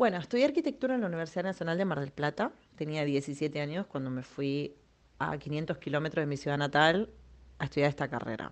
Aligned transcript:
Bueno, 0.00 0.16
estudié 0.16 0.46
arquitectura 0.46 0.94
en 0.94 1.02
la 1.02 1.08
Universidad 1.08 1.44
Nacional 1.44 1.76
de 1.76 1.84
Mar 1.84 2.00
del 2.00 2.10
Plata. 2.10 2.52
Tenía 2.74 3.04
17 3.04 3.60
años 3.60 3.84
cuando 3.86 4.08
me 4.08 4.22
fui 4.22 4.74
a 5.18 5.36
500 5.36 5.76
kilómetros 5.76 6.22
de 6.22 6.26
mi 6.26 6.38
ciudad 6.38 6.56
natal 6.56 7.10
a 7.58 7.64
estudiar 7.64 7.90
esta 7.90 8.08
carrera. 8.08 8.50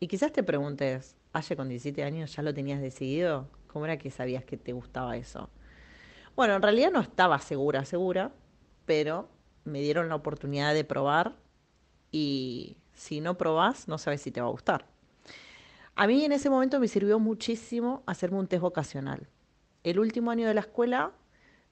Y 0.00 0.06
quizás 0.06 0.32
te 0.32 0.42
preguntes, 0.42 1.16
¿Hace 1.32 1.56
con 1.56 1.70
17 1.70 2.04
años 2.04 2.36
ya 2.36 2.42
lo 2.42 2.52
tenías 2.52 2.82
decidido? 2.82 3.48
¿Cómo 3.68 3.86
era 3.86 3.96
que 3.96 4.10
sabías 4.10 4.44
que 4.44 4.58
te 4.58 4.74
gustaba 4.74 5.16
eso? 5.16 5.48
Bueno, 6.36 6.56
en 6.56 6.60
realidad 6.60 6.90
no 6.92 7.00
estaba 7.00 7.38
segura, 7.38 7.86
segura, 7.86 8.30
pero 8.84 9.30
me 9.64 9.80
dieron 9.80 10.10
la 10.10 10.16
oportunidad 10.16 10.74
de 10.74 10.84
probar 10.84 11.36
y 12.12 12.76
si 12.92 13.22
no 13.22 13.38
probás, 13.38 13.88
no 13.88 13.96
sabes 13.96 14.20
si 14.20 14.30
te 14.30 14.42
va 14.42 14.48
a 14.48 14.50
gustar. 14.50 14.84
A 15.94 16.06
mí 16.06 16.22
en 16.22 16.32
ese 16.32 16.50
momento 16.50 16.78
me 16.80 16.86
sirvió 16.86 17.18
muchísimo 17.18 18.02
hacerme 18.04 18.40
un 18.40 18.46
test 18.46 18.60
vocacional. 18.60 19.26
El 19.84 19.98
último 19.98 20.30
año 20.30 20.46
de 20.46 20.54
la 20.54 20.60
escuela, 20.60 21.12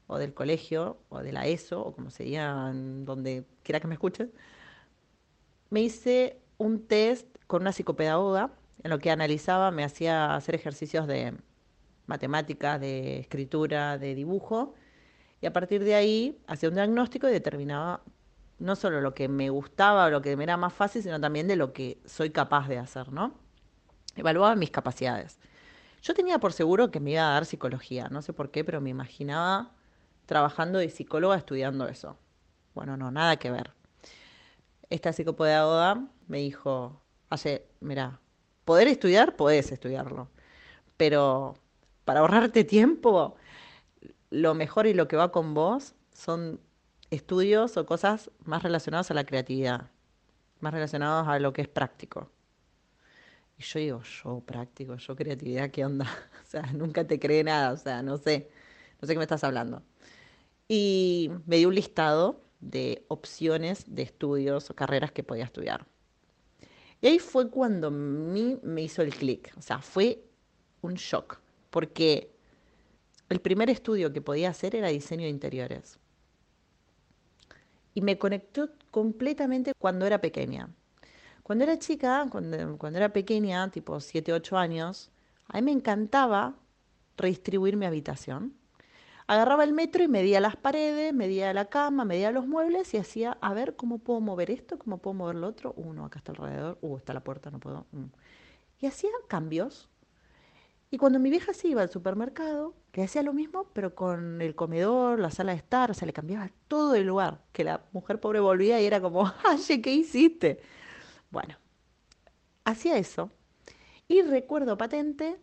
o 0.06 0.18
del 0.18 0.34
colegio, 0.34 0.98
o 1.10 1.20
de 1.20 1.32
la 1.32 1.46
ESO, 1.46 1.80
o 1.82 1.92
como 1.92 2.10
se 2.10 2.24
diga, 2.24 2.72
donde 2.72 3.44
quiera 3.62 3.80
que 3.80 3.86
me 3.86 3.94
escuchen, 3.94 4.32
me 5.70 5.80
hice 5.82 6.40
un 6.56 6.86
test 6.86 7.26
con 7.46 7.62
una 7.62 7.72
psicopedagoga 7.72 8.52
en 8.82 8.90
lo 8.90 8.98
que 8.98 9.10
analizaba 9.10 9.70
me 9.70 9.84
hacía 9.84 10.34
hacer 10.34 10.54
ejercicios 10.54 11.06
de 11.06 11.34
matemáticas, 12.06 12.80
de 12.80 13.18
escritura, 13.18 13.98
de 13.98 14.14
dibujo, 14.14 14.74
y 15.40 15.46
a 15.46 15.52
partir 15.52 15.84
de 15.84 15.94
ahí 15.94 16.40
hacía 16.46 16.68
un 16.68 16.76
diagnóstico 16.76 17.28
y 17.28 17.32
determinaba 17.32 18.02
no 18.58 18.76
solo 18.76 19.00
lo 19.00 19.14
que 19.14 19.28
me 19.28 19.50
gustaba 19.50 20.06
o 20.06 20.10
lo 20.10 20.22
que 20.22 20.36
me 20.36 20.44
era 20.44 20.56
más 20.56 20.72
fácil, 20.72 21.02
sino 21.02 21.20
también 21.20 21.46
de 21.46 21.56
lo 21.56 21.72
que 21.72 22.00
soy 22.06 22.30
capaz 22.30 22.68
de 22.68 22.78
hacer, 22.78 23.12
¿no? 23.12 23.34
Evaluaba 24.16 24.56
mis 24.56 24.70
capacidades. 24.70 25.38
Yo 26.02 26.14
tenía 26.14 26.38
por 26.38 26.52
seguro 26.52 26.90
que 26.90 27.00
me 27.00 27.12
iba 27.12 27.28
a 27.28 27.32
dar 27.32 27.44
psicología, 27.46 28.08
no 28.08 28.22
sé 28.22 28.32
por 28.32 28.50
qué, 28.50 28.64
pero 28.64 28.80
me 28.80 28.90
imaginaba 28.90 29.72
trabajando 30.26 30.78
de 30.78 30.90
psicóloga 30.90 31.36
estudiando 31.36 31.88
eso. 31.88 32.16
Bueno, 32.74 32.96
no, 32.96 33.10
nada 33.10 33.36
que 33.36 33.50
ver. 33.50 33.72
Esta 34.90 35.12
psicopedagoga 35.12 36.06
me 36.28 36.38
dijo, 36.38 37.02
hace, 37.30 37.66
mira, 37.80 38.20
poder 38.64 38.88
estudiar, 38.88 39.36
podés 39.36 39.72
estudiarlo. 39.72 40.28
Pero 40.96 41.54
para 42.04 42.20
ahorrarte 42.20 42.64
tiempo, 42.64 43.36
lo 44.30 44.54
mejor 44.54 44.86
y 44.86 44.94
lo 44.94 45.08
que 45.08 45.16
va 45.16 45.32
con 45.32 45.54
vos 45.54 45.94
son 46.12 46.60
estudios 47.10 47.76
o 47.76 47.86
cosas 47.86 48.30
más 48.44 48.62
relacionadas 48.62 49.10
a 49.10 49.14
la 49.14 49.24
creatividad, 49.24 49.90
más 50.60 50.72
relacionados 50.72 51.26
a 51.28 51.38
lo 51.38 51.52
que 51.52 51.62
es 51.62 51.68
práctico. 51.68 52.30
Y 53.58 53.62
yo 53.62 53.80
digo, 53.80 54.02
yo 54.02 54.40
práctico, 54.40 54.96
yo 54.96 55.16
creatividad, 55.16 55.70
¿qué 55.70 55.84
onda? 55.84 56.06
O 56.48 56.50
sea, 56.50 56.62
nunca 56.72 57.06
te 57.06 57.18
cree 57.18 57.44
nada, 57.44 57.72
o 57.72 57.76
sea, 57.76 58.02
no 58.02 58.16
sé, 58.16 58.48
no 59.02 59.06
sé 59.06 59.12
qué 59.12 59.18
me 59.18 59.24
estás 59.24 59.44
hablando. 59.44 59.82
Y 60.66 61.30
me 61.46 61.58
dio 61.58 61.68
un 61.68 61.74
listado 61.74 62.42
de 62.60 63.04
opciones 63.08 63.84
de 63.86 64.02
estudios 64.02 64.70
o 64.70 64.74
carreras 64.74 65.12
que 65.12 65.22
podía 65.22 65.44
estudiar. 65.44 65.86
Y 67.00 67.06
ahí 67.08 67.18
fue 67.18 67.50
cuando 67.50 67.90
mí 67.90 68.58
me 68.62 68.82
hizo 68.82 69.02
el 69.02 69.14
clic, 69.14 69.52
o 69.58 69.62
sea, 69.62 69.80
fue 69.80 70.24
un 70.80 70.94
shock, 70.94 71.38
porque 71.70 72.32
el 73.28 73.40
primer 73.40 73.70
estudio 73.70 74.12
que 74.12 74.22
podía 74.22 74.50
hacer 74.50 74.74
era 74.74 74.88
diseño 74.88 75.24
de 75.24 75.30
interiores. 75.30 75.98
Y 77.94 78.00
me 78.00 78.18
conectó 78.18 78.70
completamente 78.90 79.72
cuando 79.78 80.06
era 80.06 80.20
pequeña. 80.20 80.70
Cuando 81.48 81.64
era 81.64 81.78
chica, 81.78 82.26
cuando, 82.30 82.98
era 82.98 83.08
pequeña, 83.12 83.70
tipo 83.70 83.98
7, 83.98 84.34
8 84.34 84.58
años, 84.58 85.10
a 85.48 85.56
mí 85.56 85.62
me 85.62 85.72
encantaba 85.72 86.54
redistribuir 87.16 87.76
mi 87.76 87.86
habitación 87.86 88.54
agarraba 89.26 89.62
el 89.64 89.72
metro 89.72 90.02
y 90.02 90.08
medía 90.08 90.40
las 90.40 90.56
paredes, 90.56 91.14
medía 91.14 91.52
la 91.52 91.66
cama, 91.66 92.04
medía 92.04 92.32
los 92.32 92.46
muebles 92.46 92.92
y 92.94 92.96
hacía, 92.96 93.36
a 93.40 93.54
ver, 93.54 93.76
¿cómo 93.76 93.98
puedo 93.98 94.20
mover 94.20 94.50
esto? 94.50 94.78
¿Cómo 94.78 94.98
puedo 94.98 95.14
mover 95.14 95.36
lo 95.36 95.46
otro? 95.46 95.74
Uno, 95.76 96.06
acá 96.06 96.18
está 96.18 96.32
alrededor, 96.32 96.78
uh, 96.80 96.96
está 96.96 97.12
la 97.12 97.20
puerta, 97.20 97.50
no 97.50 97.60
puedo. 97.60 97.86
Mm. 97.92 98.04
Y 98.80 98.86
hacía 98.86 99.10
cambios. 99.28 99.90
Y 100.90 100.96
cuando 100.96 101.18
mi 101.18 101.28
vieja 101.28 101.52
se 101.52 101.68
iba 101.68 101.82
al 101.82 101.90
supermercado, 101.90 102.74
que 102.90 103.02
hacía 103.02 103.22
lo 103.22 103.34
mismo, 103.34 103.66
pero 103.74 103.94
con 103.94 104.40
el 104.40 104.54
comedor, 104.54 105.20
la 105.20 105.30
sala 105.30 105.52
de 105.52 105.58
estar, 105.58 105.90
o 105.90 105.94
sea, 105.94 106.06
le 106.06 106.14
cambiaba 106.14 106.50
todo 106.66 106.94
el 106.94 107.06
lugar, 107.06 107.42
que 107.52 107.64
la 107.64 107.84
mujer 107.92 108.20
pobre 108.20 108.40
volvía 108.40 108.80
y 108.80 108.86
era 108.86 109.00
como, 109.00 109.30
ay, 109.44 109.82
¿qué 109.82 109.92
hiciste? 109.92 110.60
Bueno, 111.30 111.56
hacía 112.64 112.98
eso. 112.98 113.30
Y 114.08 114.22
recuerdo 114.22 114.78
patente 114.78 115.38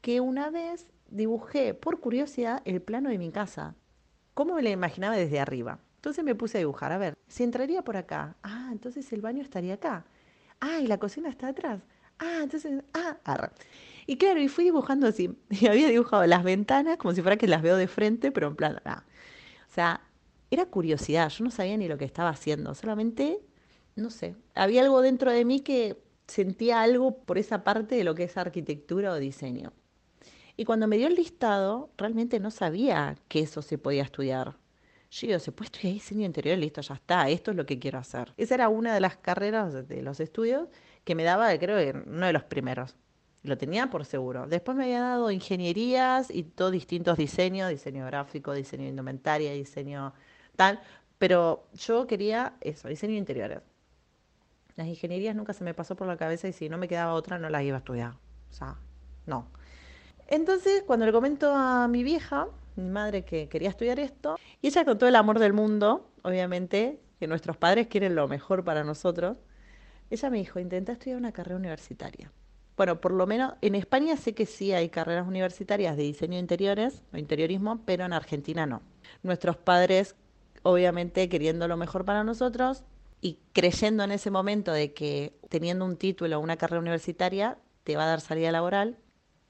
que 0.00 0.20
una 0.20 0.50
vez 0.50 0.90
dibujé 1.08 1.74
por 1.74 2.00
curiosidad 2.00 2.62
el 2.64 2.82
plano 2.82 3.10
de 3.10 3.18
mi 3.18 3.30
casa. 3.30 3.74
¿Cómo 4.34 4.54
me 4.54 4.62
lo 4.62 4.70
imaginaba 4.70 5.16
desde 5.16 5.40
arriba? 5.40 5.80
Entonces 5.96 6.24
me 6.24 6.34
puse 6.34 6.58
a 6.58 6.60
dibujar. 6.60 6.92
A 6.92 6.98
ver, 6.98 7.18
si 7.28 7.42
entraría 7.44 7.82
por 7.82 7.96
acá. 7.96 8.36
Ah, 8.42 8.68
entonces 8.72 9.12
el 9.12 9.22
baño 9.22 9.42
estaría 9.42 9.74
acá. 9.74 10.06
Ah, 10.60 10.80
y 10.80 10.86
la 10.86 10.98
cocina 10.98 11.28
está 11.28 11.48
atrás. 11.48 11.82
Ah, 12.18 12.40
entonces, 12.42 12.82
ah, 12.94 13.18
arra. 13.24 13.52
Y 14.06 14.16
claro, 14.18 14.40
y 14.40 14.48
fui 14.48 14.64
dibujando 14.64 15.06
así. 15.08 15.36
Y 15.50 15.66
había 15.66 15.88
dibujado 15.88 16.26
las 16.26 16.44
ventanas 16.44 16.96
como 16.98 17.14
si 17.14 17.22
fuera 17.22 17.36
que 17.36 17.48
las 17.48 17.62
veo 17.62 17.76
de 17.76 17.88
frente, 17.88 18.32
pero 18.32 18.48
en 18.48 18.56
plan, 18.56 18.80
ah. 18.84 19.04
O 19.70 19.74
sea, 19.74 20.00
era 20.50 20.66
curiosidad. 20.66 21.28
Yo 21.30 21.44
no 21.44 21.50
sabía 21.50 21.76
ni 21.76 21.88
lo 21.88 21.98
que 21.98 22.04
estaba 22.04 22.30
haciendo. 22.30 22.74
Solamente, 22.74 23.40
no 23.96 24.10
sé, 24.10 24.36
había 24.54 24.82
algo 24.82 25.00
dentro 25.00 25.32
de 25.32 25.44
mí 25.44 25.60
que 25.60 25.96
sentía 26.26 26.82
algo 26.82 27.18
por 27.18 27.38
esa 27.38 27.64
parte 27.64 27.94
de 27.96 28.04
lo 28.04 28.14
que 28.14 28.24
es 28.24 28.36
arquitectura 28.36 29.12
o 29.12 29.16
diseño. 29.16 29.72
Y 30.56 30.64
cuando 30.64 30.86
me 30.86 30.96
dio 30.96 31.06
el 31.06 31.14
listado, 31.14 31.90
realmente 31.96 32.40
no 32.40 32.50
sabía 32.50 33.16
que 33.28 33.40
eso 33.40 33.62
se 33.62 33.78
podía 33.78 34.02
estudiar. 34.02 34.56
Yo 35.10 35.26
digo, 35.28 35.38
se 35.38 35.52
puede 35.52 35.66
estudiar 35.66 35.94
diseño 35.94 36.26
interior, 36.26 36.58
listo, 36.58 36.80
ya 36.80 36.94
está, 36.94 37.28
esto 37.28 37.50
es 37.52 37.56
lo 37.56 37.64
que 37.64 37.78
quiero 37.78 37.98
hacer. 37.98 38.32
Esa 38.36 38.54
era 38.54 38.68
una 38.68 38.94
de 38.94 39.00
las 39.00 39.16
carreras 39.16 39.88
de 39.88 40.02
los 40.02 40.20
estudios 40.20 40.68
que 41.04 41.14
me 41.14 41.24
daba, 41.24 41.56
creo 41.58 41.78
que 41.78 41.98
uno 42.08 42.26
de 42.26 42.32
los 42.32 42.44
primeros. 42.44 42.96
Lo 43.42 43.56
tenía 43.56 43.88
por 43.90 44.04
seguro. 44.04 44.46
Después 44.48 44.76
me 44.76 44.84
había 44.84 45.00
dado 45.00 45.30
ingenierías 45.30 46.30
y 46.30 46.42
todos 46.42 46.72
distintos 46.72 47.16
diseños, 47.16 47.70
diseño 47.70 48.04
gráfico, 48.06 48.52
diseño 48.52 48.88
indumentaria, 48.88 49.52
diseño 49.52 50.14
tal. 50.56 50.80
Pero 51.18 51.68
yo 51.74 52.06
quería 52.08 52.56
eso, 52.60 52.88
diseño 52.88 53.12
de 53.12 53.18
interiores. 53.18 53.60
Las 54.76 54.86
ingenierías 54.86 55.34
nunca 55.34 55.54
se 55.54 55.64
me 55.64 55.74
pasó 55.74 55.96
por 55.96 56.06
la 56.06 56.16
cabeza 56.16 56.48
y 56.48 56.52
si 56.52 56.68
no 56.68 56.76
me 56.76 56.86
quedaba 56.86 57.14
otra 57.14 57.38
no 57.38 57.48
las 57.48 57.62
iba 57.62 57.76
a 57.76 57.78
estudiar. 57.78 58.12
O 58.50 58.52
sea, 58.52 58.76
no. 59.24 59.48
Entonces, 60.28 60.82
cuando 60.86 61.06
le 61.06 61.12
comento 61.12 61.54
a 61.54 61.88
mi 61.88 62.02
vieja, 62.02 62.48
mi 62.76 62.90
madre, 62.90 63.24
que 63.24 63.48
quería 63.48 63.70
estudiar 63.70 63.98
esto, 63.98 64.38
y 64.60 64.66
ella 64.66 64.84
con 64.84 64.98
todo 64.98 65.08
el 65.08 65.16
amor 65.16 65.38
del 65.38 65.54
mundo, 65.54 66.10
obviamente, 66.22 67.00
que 67.18 67.26
nuestros 67.26 67.56
padres 67.56 67.86
quieren 67.86 68.14
lo 68.14 68.28
mejor 68.28 68.64
para 68.64 68.84
nosotros, 68.84 69.38
ella 70.10 70.30
me 70.30 70.38
dijo, 70.38 70.60
intenta 70.60 70.92
estudiar 70.92 71.16
una 71.16 71.32
carrera 71.32 71.56
universitaria. 71.56 72.30
Bueno, 72.76 73.00
por 73.00 73.12
lo 73.12 73.26
menos 73.26 73.54
en 73.62 73.74
España 73.74 74.18
sé 74.18 74.34
que 74.34 74.44
sí 74.44 74.72
hay 74.72 74.90
carreras 74.90 75.26
universitarias 75.26 75.96
de 75.96 76.02
diseño 76.02 76.34
de 76.34 76.40
interiores 76.40 77.02
o 77.14 77.16
interiorismo, 77.16 77.80
pero 77.86 78.04
en 78.04 78.12
Argentina 78.12 78.66
no. 78.66 78.82
Nuestros 79.22 79.56
padres, 79.56 80.14
obviamente, 80.62 81.30
queriendo 81.30 81.66
lo 81.66 81.78
mejor 81.78 82.04
para 82.04 82.22
nosotros 82.22 82.84
y 83.20 83.38
creyendo 83.52 84.04
en 84.04 84.12
ese 84.12 84.30
momento 84.30 84.72
de 84.72 84.92
que 84.92 85.38
teniendo 85.48 85.84
un 85.84 85.96
título 85.96 86.38
o 86.38 86.40
una 86.40 86.56
carrera 86.56 86.80
universitaria 86.80 87.58
te 87.84 87.96
va 87.96 88.04
a 88.04 88.08
dar 88.08 88.20
salida 88.20 88.52
laboral, 88.52 88.98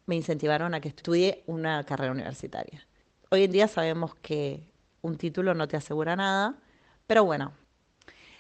me 0.07 0.17
incentivaron 0.17 0.75
a 0.75 0.81
que 0.81 0.89
estudie 0.89 1.43
una 1.47 1.83
carrera 1.85 2.13
universitaria. 2.13 2.87
Hoy 3.31 3.45
en 3.45 3.53
día 3.53 3.69
sabemos 3.69 4.15
que 4.15 4.69
un 5.03 5.17
título 5.17 5.55
no 5.55 5.67
te 5.69 5.77
asegura 5.77 6.17
nada, 6.17 6.59
pero 7.07 7.25
bueno, 7.25 7.53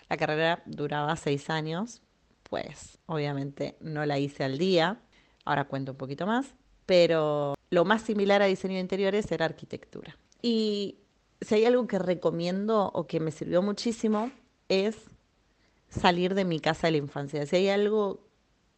la 0.09 0.17
carrera 0.17 0.63
duraba 0.67 1.17
seis 1.17 1.51
años, 1.51 2.03
pues 2.45 2.99
obviamente 3.07 3.77
no 3.81 4.07
la 4.07 4.19
hice 4.19 4.45
al 4.45 4.59
día, 4.59 5.01
ahora 5.45 5.65
cuento 5.65 5.93
un 5.93 5.99
poquito 5.99 6.27
más, 6.27 6.55
pero 6.87 7.55
lo 7.71 7.85
más 7.85 8.03
similar 8.03 8.43
a 8.43 8.47
diseño 8.47 8.75
de 8.75 8.81
interiores 8.81 9.31
era 9.33 9.45
arquitectura. 9.45 10.17
Y 10.41 10.99
si 11.41 11.57
hay 11.57 11.65
algo 11.65 11.87
que 11.87 11.99
recomiendo 11.99 12.91
o 12.95 13.07
que 13.07 13.19
me 13.19 13.33
sirvió 13.33 13.63
muchísimo 13.63 14.31
es 14.69 14.97
salir 15.89 16.35
de 16.35 16.45
mi 16.45 16.61
casa 16.61 16.87
de 16.87 16.93
la 16.93 16.99
infancia. 16.99 17.47
Si 17.47 17.57
hay 17.57 17.69
algo 17.69 18.21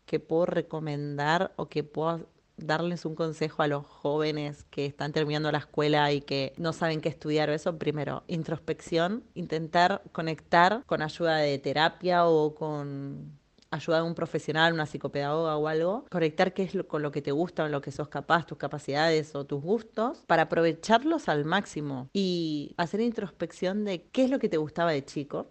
que 0.07 0.21
puedo 0.21 0.47
recomendar 0.47 1.53
o 1.57 1.69
que 1.69 1.85
puedo 1.85 2.27
darles 2.57 3.05
un 3.05 3.15
consejo 3.15 3.63
a 3.63 3.69
los 3.69 3.87
jóvenes 3.87 4.65
que 4.71 4.87
están 4.87 5.13
terminando 5.13 5.51
la 5.53 5.59
escuela 5.59 6.13
y 6.13 6.21
que 6.21 6.53
no 6.57 6.73
saben 6.73 7.01
qué 7.01 7.09
estudiar 7.09 7.51
eso, 7.51 7.79
primero, 7.79 8.25
introspección, 8.27 9.23
intentar 9.35 10.03
conectar 10.13 10.83
con 10.87 11.03
ayuda 11.03 11.37
de 11.37 11.59
terapia 11.59 12.27
o 12.27 12.55
con 12.55 13.39
ayuda 13.71 13.99
de 13.99 14.03
un 14.03 14.15
profesional, 14.15 14.73
una 14.73 14.87
psicopedagoga 14.87 15.57
o 15.57 15.69
algo, 15.69 16.07
conectar 16.11 16.55
qué 16.55 16.63
es 16.63 16.75
lo, 16.75 16.89
con 16.89 17.03
lo 17.03 17.13
que 17.13 17.23
te 17.23 17.33
gusta, 17.33 17.65
o 17.65 17.69
lo 17.69 17.81
que 17.81 17.93
sos 17.93 18.09
capaz, 18.09 18.47
tus 18.47 18.59
capacidades 18.59 19.35
o 19.35 19.45
tus 19.45 19.63
gustos, 19.63 20.25
para 20.27 20.45
aprovecharlos 20.45 21.29
al 21.29 21.45
máximo 21.45 22.09
y 22.13 22.75
hacer 22.79 23.01
introspección 23.01 23.85
de 23.85 24.05
qué 24.11 24.25
es 24.25 24.31
lo 24.31 24.39
que 24.39 24.49
te 24.49 24.57
gustaba 24.57 24.93
de 24.93 25.05
chico, 25.05 25.49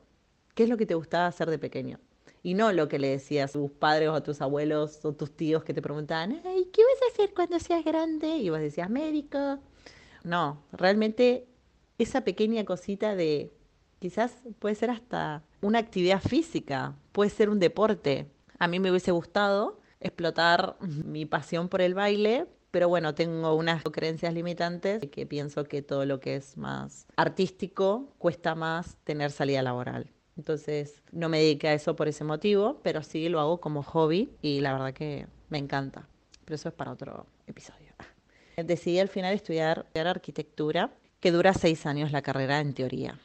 qué 0.58 0.64
es 0.64 0.70
lo 0.70 0.78
que 0.78 0.88
te 0.88 0.96
gustaba 0.96 1.28
hacer 1.28 1.52
de 1.52 1.60
pequeño 1.60 2.00
y 2.42 2.56
no 2.56 2.72
lo 2.72 2.88
que 2.88 2.98
le 2.98 3.10
decías 3.10 3.52
a 3.52 3.60
tus 3.60 3.70
padres 3.70 4.10
o 4.10 4.14
a 4.16 4.24
tus 4.24 4.42
abuelos 4.42 5.06
o 5.06 5.14
tus 5.14 5.30
tíos 5.30 5.64
que 5.64 5.72
te 5.72 5.84
preguntaban, 5.84 6.42
¿qué 6.42 6.82
vas 6.84 7.02
a 7.04 7.14
hacer 7.14 7.36
cuando 7.36 7.60
seas 7.60 7.86
grande? 7.86 8.38
Y 8.38 8.50
vos 8.50 8.60
decías 8.60 8.90
médico. 8.90 9.60
no, 10.24 10.64
realmente 10.72 11.46
esa 12.00 12.22
pequeña 12.22 12.66
cosita 12.66 13.16
de 13.16 13.54
quizás 14.00 14.34
puede 14.58 14.74
ser 14.74 14.90
hasta 14.90 15.44
una 15.62 15.78
actividad 15.78 16.22
física, 16.22 16.96
puede 17.12 17.30
ser 17.30 17.52
un 17.52 17.60
deporte. 17.60 18.26
A 18.58 18.68
mí 18.68 18.80
me 18.80 18.90
hubiese 18.90 19.12
gustado 19.12 19.80
explotar 20.00 20.76
mi 20.82 21.28
pasión 21.28 21.70
por 21.70 21.82
el 21.82 21.94
baile, 21.94 22.48
pero 22.72 22.90
bueno, 22.90 23.14
tengo 23.14 23.54
unas 23.54 23.84
creencias 23.84 24.34
limitantes 24.34 25.08
que 25.12 25.28
pienso 25.28 25.66
que 25.66 25.84
todo 25.84 26.06
lo 26.06 26.20
que 26.20 26.36
es 26.36 26.58
más 26.58 27.06
artístico 27.16 28.16
cuesta 28.18 28.56
más 28.56 28.98
tener 29.04 29.30
salida 29.30 29.62
laboral. 29.62 30.17
Entonces 30.38 31.02
no 31.12 31.30
me 31.30 31.40
dediqué 31.40 31.70
a 31.70 31.74
eso 31.74 31.96
por 31.96 32.08
ese 32.08 32.24
motivo, 32.24 32.80
pero 32.84 33.02
sí 33.04 33.28
lo 33.28 33.40
hago 33.40 33.60
como 33.60 33.84
hobby 33.84 34.30
y 34.42 34.62
la 34.62 34.74
verdad 34.74 34.94
que 34.94 35.28
me 35.50 35.58
encanta. 35.58 36.08
Pero 36.46 36.56
eso 36.56 36.70
es 36.70 36.76
para 36.76 36.92
otro 36.92 37.26
episodio. 37.48 37.94
Decidí 38.58 39.00
al 39.00 39.10
final 39.10 39.34
estudiar, 39.34 39.88
arquitectura, 39.96 40.92
que 41.20 41.32
dura 41.32 41.54
seis 41.54 41.86
años 41.86 42.12
la 42.12 42.22
carrera 42.22 42.60
en 42.60 42.74
teoría. 42.74 43.20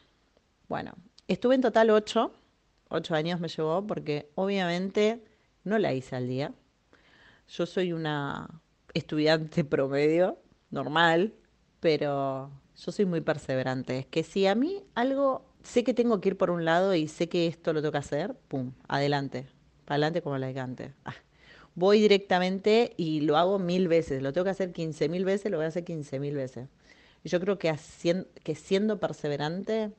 Bueno, 0.68 0.94
estuve 1.28 1.54
en 1.54 1.60
total 1.60 1.90
ocho, 1.90 2.32
ocho 2.88 3.14
años 3.14 3.38
me 3.40 3.48
llevó 3.48 3.86
porque 3.86 4.30
obviamente 4.34 5.22
no 5.64 5.78
la 5.78 5.92
hice 5.92 6.16
al 6.16 6.28
día. 6.28 6.52
Yo 7.48 7.66
soy 7.66 7.92
una 7.92 8.48
estudiante 8.94 9.64
promedio, 9.64 10.38
normal, 10.70 11.34
pero 11.80 12.50
yo 12.76 12.92
soy 12.92 13.04
muy 13.04 13.20
perseverante. 13.20 13.98
Es 13.98 14.06
que 14.06 14.22
si 14.22 14.46
a 14.46 14.54
mí 14.54 14.82
algo, 14.94 15.51
sé 15.62 15.84
que 15.84 15.94
tengo 15.94 16.20
que 16.20 16.30
ir 16.30 16.36
por 16.36 16.50
un 16.50 16.64
lado 16.64 16.94
y 16.94 17.08
sé 17.08 17.28
que 17.28 17.46
esto 17.46 17.72
lo 17.72 17.80
tengo 17.80 17.92
que 17.92 17.98
hacer, 17.98 18.34
pum, 18.48 18.72
adelante, 18.88 19.46
para 19.84 19.96
adelante 19.96 20.22
como 20.22 20.36
antes. 20.36 20.92
Ah, 21.04 21.14
voy 21.74 22.00
directamente 22.00 22.94
y 22.96 23.20
lo 23.22 23.36
hago 23.36 23.58
mil 23.58 23.88
veces, 23.88 24.22
lo 24.22 24.32
tengo 24.32 24.44
que 24.44 24.50
hacer 24.50 24.72
quince 24.72 25.08
mil 25.08 25.24
veces, 25.24 25.50
lo 25.50 25.58
voy 25.58 25.64
a 25.64 25.68
hacer 25.68 25.84
quince 25.84 26.18
mil 26.18 26.34
veces. 26.34 26.68
Y 27.24 27.28
yo 27.28 27.40
creo 27.40 27.58
que, 27.58 27.74
que 28.42 28.54
siendo 28.54 28.98
perseverante 28.98 29.92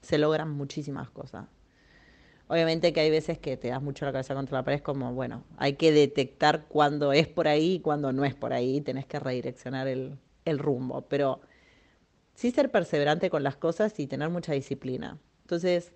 se 0.00 0.18
logran 0.18 0.50
muchísimas 0.50 1.10
cosas. 1.10 1.46
Obviamente 2.48 2.92
que 2.92 3.00
hay 3.00 3.10
veces 3.10 3.38
que 3.38 3.56
te 3.56 3.68
das 3.68 3.80
mucho 3.80 4.04
la 4.04 4.12
cabeza 4.12 4.34
contra 4.34 4.58
la 4.58 4.64
pared, 4.64 4.78
es 4.78 4.82
como, 4.82 5.14
bueno, 5.14 5.44
hay 5.56 5.74
que 5.74 5.92
detectar 5.92 6.66
cuándo 6.66 7.12
es 7.12 7.28
por 7.28 7.46
ahí 7.46 7.74
y 7.74 7.80
cuándo 7.80 8.12
no 8.12 8.24
es 8.24 8.34
por 8.34 8.52
ahí, 8.52 8.80
tenés 8.80 9.06
que 9.06 9.20
redireccionar 9.20 9.86
el 9.86 10.58
rumbo, 10.58 11.02
pero 11.02 11.40
sí 12.40 12.50
ser 12.52 12.70
perseverante 12.70 13.28
con 13.28 13.42
las 13.42 13.56
cosas 13.56 14.00
y 14.00 14.06
tener 14.06 14.30
mucha 14.30 14.54
disciplina. 14.54 15.18
Entonces, 15.42 15.92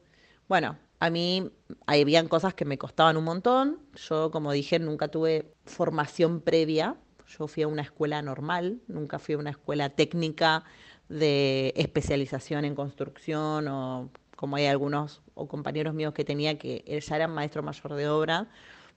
bueno, 0.46 0.76
a 1.00 1.08
mí 1.08 1.50
habían 1.86 2.28
cosas 2.28 2.52
que 2.52 2.66
me 2.66 2.76
costaban 2.76 3.16
un 3.16 3.24
montón. 3.24 3.78
Yo, 3.94 4.30
como 4.30 4.52
dije, 4.52 4.78
nunca 4.78 5.08
tuve 5.08 5.54
formación 5.64 6.42
previa. 6.42 6.96
Yo 7.26 7.46
fui 7.46 7.62
a 7.62 7.66
una 7.66 7.80
escuela 7.80 8.20
normal, 8.20 8.82
nunca 8.88 9.18
fui 9.18 9.36
a 9.36 9.38
una 9.38 9.48
escuela 9.48 9.88
técnica 9.88 10.64
de 11.08 11.72
especialización 11.76 12.66
en 12.66 12.74
construcción 12.74 13.66
o 13.68 14.10
como 14.36 14.56
hay 14.56 14.66
algunos 14.66 15.22
o 15.32 15.48
compañeros 15.48 15.94
míos 15.94 16.12
que 16.12 16.26
tenía 16.26 16.58
que 16.58 16.84
ya 17.00 17.16
eran 17.16 17.30
maestro 17.30 17.62
mayor 17.62 17.94
de 17.94 18.06
obra, 18.10 18.50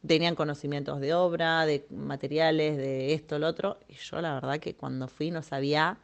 tenían 0.06 0.36
conocimientos 0.36 1.00
de 1.00 1.14
obra, 1.14 1.66
de 1.66 1.88
materiales, 1.92 2.76
de 2.76 3.14
esto, 3.14 3.40
lo 3.40 3.48
otro, 3.48 3.80
y 3.88 3.94
yo 3.94 4.20
la 4.20 4.34
verdad 4.34 4.60
que 4.60 4.76
cuando 4.76 5.08
fui 5.08 5.32
no 5.32 5.42
sabía 5.42 5.98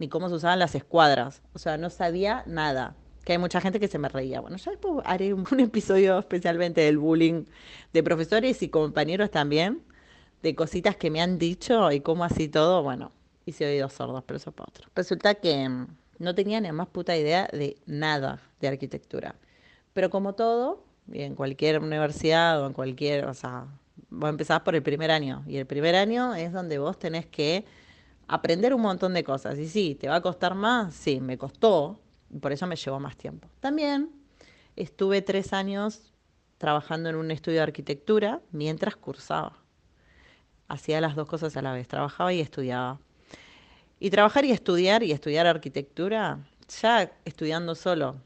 ni 0.00 0.08
cómo 0.08 0.28
se 0.30 0.34
usaban 0.34 0.58
las 0.58 0.74
escuadras, 0.74 1.42
o 1.52 1.58
sea, 1.58 1.76
no 1.76 1.90
sabía 1.90 2.42
nada. 2.46 2.96
Que 3.24 3.32
hay 3.32 3.38
mucha 3.38 3.60
gente 3.60 3.78
que 3.78 3.86
se 3.86 3.98
me 3.98 4.08
reía. 4.08 4.40
Bueno, 4.40 4.56
ya 4.56 4.72
haré 5.04 5.34
un, 5.34 5.44
un 5.52 5.60
episodio 5.60 6.18
especialmente 6.18 6.80
del 6.80 6.96
bullying 6.96 7.44
de 7.92 8.02
profesores 8.02 8.62
y 8.62 8.70
compañeros 8.70 9.30
también, 9.30 9.82
de 10.42 10.54
cositas 10.54 10.96
que 10.96 11.10
me 11.10 11.20
han 11.20 11.38
dicho 11.38 11.92
y 11.92 12.00
cómo 12.00 12.24
así 12.24 12.48
todo, 12.48 12.82
bueno, 12.82 13.12
hice 13.44 13.66
oídos 13.66 13.92
sordos, 13.92 14.24
pero 14.26 14.38
eso 14.38 14.50
es 14.50 14.56
para 14.56 14.70
otro. 14.70 14.88
Resulta 14.94 15.34
que 15.34 15.68
mm, 15.68 15.86
no 16.18 16.34
tenía 16.34 16.62
ni 16.62 16.72
más 16.72 16.88
puta 16.88 17.14
idea 17.14 17.46
de 17.52 17.76
nada 17.84 18.40
de 18.58 18.68
arquitectura. 18.68 19.34
Pero 19.92 20.08
como 20.08 20.34
todo, 20.34 20.82
en 21.12 21.34
cualquier 21.34 21.78
universidad 21.80 22.62
o 22.62 22.66
en 22.66 22.72
cualquier, 22.72 23.26
o 23.26 23.34
sea, 23.34 23.66
vos 24.08 24.30
empezás 24.30 24.60
por 24.60 24.74
el 24.74 24.82
primer 24.82 25.10
año 25.10 25.44
y 25.46 25.58
el 25.58 25.66
primer 25.66 25.94
año 25.94 26.34
es 26.34 26.54
donde 26.54 26.78
vos 26.78 26.98
tenés 26.98 27.26
que 27.26 27.66
aprender 28.30 28.72
un 28.72 28.80
montón 28.80 29.12
de 29.12 29.24
cosas. 29.24 29.58
Y 29.58 29.68
sí, 29.68 29.96
¿te 29.96 30.08
va 30.08 30.16
a 30.16 30.20
costar 30.20 30.54
más? 30.54 30.94
Sí, 30.94 31.20
me 31.20 31.36
costó 31.36 32.00
y 32.30 32.38
por 32.38 32.52
eso 32.52 32.66
me 32.66 32.76
llevó 32.76 33.00
más 33.00 33.16
tiempo. 33.16 33.48
También 33.58 34.10
estuve 34.76 35.20
tres 35.20 35.52
años 35.52 36.12
trabajando 36.56 37.08
en 37.08 37.16
un 37.16 37.32
estudio 37.32 37.58
de 37.58 37.64
arquitectura 37.64 38.40
mientras 38.52 38.94
cursaba. 38.94 39.58
Hacía 40.68 41.00
las 41.00 41.16
dos 41.16 41.26
cosas 41.26 41.56
a 41.56 41.62
la 41.62 41.72
vez, 41.72 41.88
trabajaba 41.88 42.32
y 42.32 42.40
estudiaba. 42.40 43.00
Y 43.98 44.10
trabajar 44.10 44.44
y 44.44 44.52
estudiar 44.52 45.02
y 45.02 45.10
estudiar 45.10 45.48
arquitectura, 45.48 46.38
ya 46.80 47.10
estudiando 47.24 47.74
solo, 47.74 48.16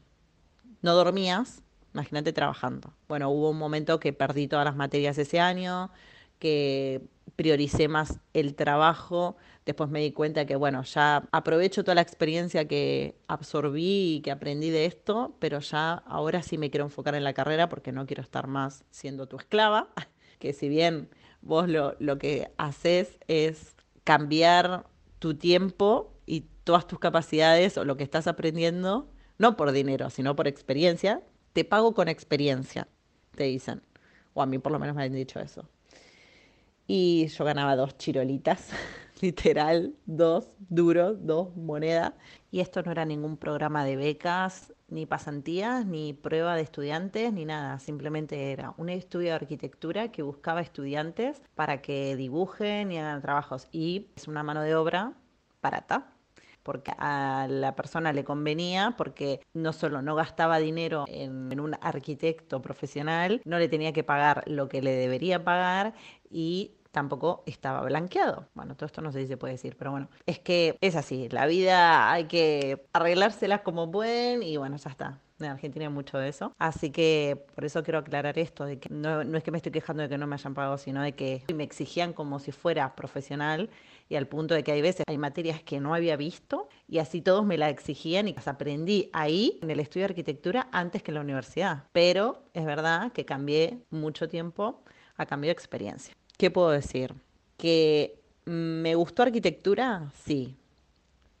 no 0.83 0.93
dormías, 0.93 1.63
imagínate 1.95 2.31
trabajando. 2.31 2.93
Bueno, 3.07 3.31
hubo 3.31 3.49
un 3.49 3.57
momento 3.57 3.99
que 3.99 4.13
perdí 4.13 4.47
todas 4.47 4.65
las 4.65 4.75
materias 4.75 5.17
ese 5.17 5.39
año, 5.39 5.89
que 6.37 7.01
prioricé 7.35 7.87
más 7.87 8.19
el 8.33 8.55
trabajo, 8.55 9.35
después 9.65 9.89
me 9.89 9.99
di 9.99 10.11
cuenta 10.11 10.45
que, 10.45 10.55
bueno, 10.55 10.83
ya 10.83 11.27
aprovecho 11.31 11.83
toda 11.83 11.95
la 11.95 12.01
experiencia 12.01 12.67
que 12.67 13.17
absorbí 13.27 14.15
y 14.15 14.21
que 14.21 14.31
aprendí 14.31 14.69
de 14.69 14.85
esto, 14.85 15.35
pero 15.39 15.59
ya 15.59 15.93
ahora 15.93 16.43
sí 16.43 16.57
me 16.57 16.69
quiero 16.69 16.85
enfocar 16.85 17.15
en 17.15 17.23
la 17.23 17.33
carrera 17.33 17.67
porque 17.69 17.91
no 17.91 18.05
quiero 18.05 18.21
estar 18.21 18.47
más 18.47 18.85
siendo 18.89 19.27
tu 19.27 19.37
esclava, 19.37 19.89
que 20.39 20.53
si 20.53 20.69
bien 20.69 21.09
vos 21.41 21.67
lo, 21.67 21.95
lo 21.99 22.17
que 22.17 22.51
haces 22.57 23.17
es 23.27 23.75
cambiar 24.03 24.85
tu 25.19 25.35
tiempo 25.35 26.13
y 26.25 26.41
todas 26.63 26.87
tus 26.87 26.99
capacidades 26.99 27.77
o 27.77 27.85
lo 27.85 27.97
que 27.97 28.03
estás 28.03 28.27
aprendiendo, 28.27 29.11
no 29.37 29.57
por 29.57 29.71
dinero, 29.71 30.09
sino 30.09 30.35
por 30.35 30.47
experiencia, 30.47 31.21
te 31.53 31.65
pago 31.65 31.93
con 31.93 32.07
experiencia, 32.07 32.87
te 33.35 33.45
dicen. 33.45 33.81
O 34.33 34.41
a 34.41 34.45
mí 34.45 34.59
por 34.59 34.71
lo 34.71 34.79
menos 34.79 34.95
me 34.95 35.03
han 35.03 35.13
dicho 35.13 35.39
eso. 35.39 35.69
Y 36.87 37.27
yo 37.27 37.45
ganaba 37.45 37.75
dos 37.75 37.97
chirolitas, 37.97 38.69
literal, 39.21 39.95
dos 40.05 40.53
duros, 40.69 41.17
dos 41.25 41.55
monedas. 41.55 42.13
Y 42.51 42.59
esto 42.59 42.83
no 42.83 42.91
era 42.91 43.05
ningún 43.05 43.37
programa 43.37 43.83
de 43.83 43.95
becas, 43.95 44.73
ni 44.87 45.05
pasantías, 45.05 45.85
ni 45.85 46.13
prueba 46.13 46.55
de 46.55 46.61
estudiantes, 46.61 47.33
ni 47.33 47.45
nada. 47.45 47.79
Simplemente 47.79 48.51
era 48.51 48.73
un 48.77 48.89
estudio 48.89 49.29
de 49.29 49.35
arquitectura 49.35 50.11
que 50.11 50.21
buscaba 50.21 50.61
estudiantes 50.61 51.41
para 51.55 51.81
que 51.81 52.15
dibujen 52.15 52.91
y 52.91 52.99
hagan 52.99 53.21
trabajos. 53.21 53.67
Y 53.71 54.11
es 54.15 54.27
una 54.27 54.43
mano 54.43 54.61
de 54.61 54.75
obra 54.75 55.13
barata 55.61 56.11
porque 56.65 56.91
a 56.97 57.45
la 57.47 57.75
persona 57.75 58.11
le 58.11 58.23
convenía, 58.23 58.95
porque 58.97 59.39
no 59.53 59.71
solo 59.71 60.01
no 60.01 60.15
gastaba 60.15 60.57
dinero 60.57 61.05
en, 61.07 61.51
en, 61.51 61.59
un 61.59 61.75
arquitecto 61.79 62.59
profesional, 62.59 63.39
no 63.45 63.59
le 63.59 63.69
tenía 63.69 63.93
que 63.93 64.03
pagar 64.03 64.43
lo 64.47 64.67
que 64.67 64.81
le 64.81 64.89
debería 64.95 65.43
pagar 65.43 65.93
y 66.35 66.73
tampoco 66.91 67.43
estaba 67.45 67.81
blanqueado. 67.81 68.49
Bueno, 68.53 68.75
todo 68.75 68.87
esto 68.87 69.01
no 69.01 69.11
sé 69.13 69.21
si 69.21 69.27
se 69.27 69.37
puede 69.37 69.53
decir, 69.53 69.77
pero 69.77 69.91
bueno, 69.91 70.09
es 70.25 70.39
que 70.39 70.77
es 70.81 70.97
así, 70.97 71.29
la 71.29 71.45
vida 71.45 72.11
hay 72.11 72.25
que 72.25 72.85
arreglárselas 72.91 73.61
como 73.61 73.89
pueden 73.89 74.43
y 74.43 74.57
bueno, 74.57 74.75
ya 74.75 74.89
está. 74.89 75.21
En 75.39 75.47
Argentina 75.47 75.85
hay 75.85 75.91
mucho 75.91 76.17
de 76.17 76.29
eso. 76.29 76.53
Así 76.57 76.91
que 76.91 77.45
por 77.55 77.65
eso 77.65 77.83
quiero 77.83 77.99
aclarar 77.99 78.37
esto, 78.37 78.65
de 78.65 78.79
que 78.79 78.89
no, 78.89 79.23
no 79.23 79.37
es 79.37 79.43
que 79.43 79.51
me 79.51 79.57
estoy 79.57 79.71
quejando 79.71 80.03
de 80.03 80.09
que 80.09 80.17
no 80.17 80.27
me 80.27 80.35
hayan 80.35 80.53
pagado, 80.53 80.77
sino 80.77 81.01
de 81.01 81.13
que 81.13 81.43
me 81.53 81.63
exigían 81.63 82.13
como 82.13 82.39
si 82.39 82.51
fuera 82.51 82.95
profesional 82.95 83.69
y 84.09 84.15
al 84.15 84.27
punto 84.27 84.53
de 84.53 84.63
que 84.63 84.71
hay 84.73 84.81
veces 84.81 85.03
hay 85.07 85.17
materias 85.17 85.61
que 85.63 85.79
no 85.79 85.95
había 85.95 86.17
visto 86.17 86.69
y 86.87 86.99
así 86.99 87.21
todos 87.21 87.45
me 87.45 87.57
la 87.57 87.69
exigían 87.69 88.27
y 88.27 88.33
las 88.33 88.47
aprendí 88.47 89.09
ahí 89.13 89.59
en 89.61 89.71
el 89.71 89.79
estudio 89.79 90.07
de 90.07 90.11
arquitectura 90.11 90.67
antes 90.71 91.01
que 91.01 91.11
en 91.11 91.15
la 91.15 91.21
universidad. 91.21 91.83
Pero 91.93 92.43
es 92.53 92.65
verdad 92.65 93.11
que 93.13 93.25
cambié 93.25 93.79
mucho 93.89 94.27
tiempo 94.27 94.83
a 95.17 95.25
cambio 95.25 95.49
de 95.49 95.53
experiencia. 95.53 96.15
¿Qué 96.37 96.51
puedo 96.51 96.69
decir? 96.69 97.13
Que 97.57 98.19
me 98.45 98.95
gustó 98.95 99.23
arquitectura, 99.23 100.11
sí, 100.23 100.57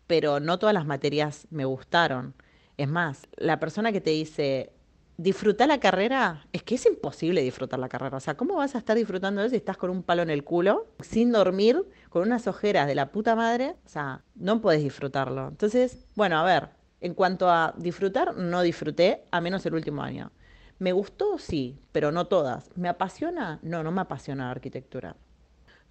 pero 0.07 0.39
no 0.39 0.57
todas 0.57 0.73
las 0.73 0.85
materias 0.85 1.47
me 1.49 1.65
gustaron. 1.65 2.33
Es 2.77 2.87
más, 2.87 3.27
la 3.37 3.59
persona 3.59 3.91
que 3.91 4.01
te 4.01 4.11
dice, 4.11 4.71
disfruta 5.17 5.67
la 5.67 5.79
carrera, 5.79 6.45
es 6.53 6.63
que 6.63 6.75
es 6.75 6.85
imposible 6.85 7.41
disfrutar 7.41 7.79
la 7.79 7.89
carrera. 7.89 8.17
O 8.17 8.21
sea, 8.21 8.37
¿cómo 8.37 8.55
vas 8.55 8.75
a 8.75 8.77
estar 8.77 8.95
disfrutando 8.95 9.41
eso 9.41 9.49
si 9.49 9.55
estás 9.57 9.77
con 9.77 9.89
un 9.89 10.03
palo 10.03 10.21
en 10.21 10.29
el 10.29 10.43
culo, 10.43 10.87
sin 11.01 11.31
dormir, 11.31 11.83
con 12.09 12.23
unas 12.23 12.47
ojeras 12.47 12.87
de 12.87 12.95
la 12.95 13.11
puta 13.11 13.35
madre? 13.35 13.75
O 13.85 13.89
sea, 13.89 14.23
no 14.35 14.61
puedes 14.61 14.81
disfrutarlo. 14.83 15.49
Entonces, 15.49 16.05
bueno, 16.15 16.37
a 16.37 16.43
ver, 16.43 16.69
en 17.01 17.13
cuanto 17.13 17.49
a 17.49 17.73
disfrutar, 17.77 18.35
no 18.35 18.61
disfruté, 18.61 19.23
a 19.31 19.41
menos 19.41 19.65
el 19.65 19.75
último 19.75 20.01
año. 20.01 20.31
¿Me 20.77 20.91
gustó? 20.91 21.37
Sí, 21.37 21.77
pero 21.91 22.11
no 22.11 22.27
todas. 22.27 22.69
¿Me 22.75 22.89
apasiona? 22.89 23.59
No, 23.61 23.83
no 23.83 23.91
me 23.91 24.01
apasiona 24.01 24.45
la 24.45 24.51
arquitectura. 24.51 25.15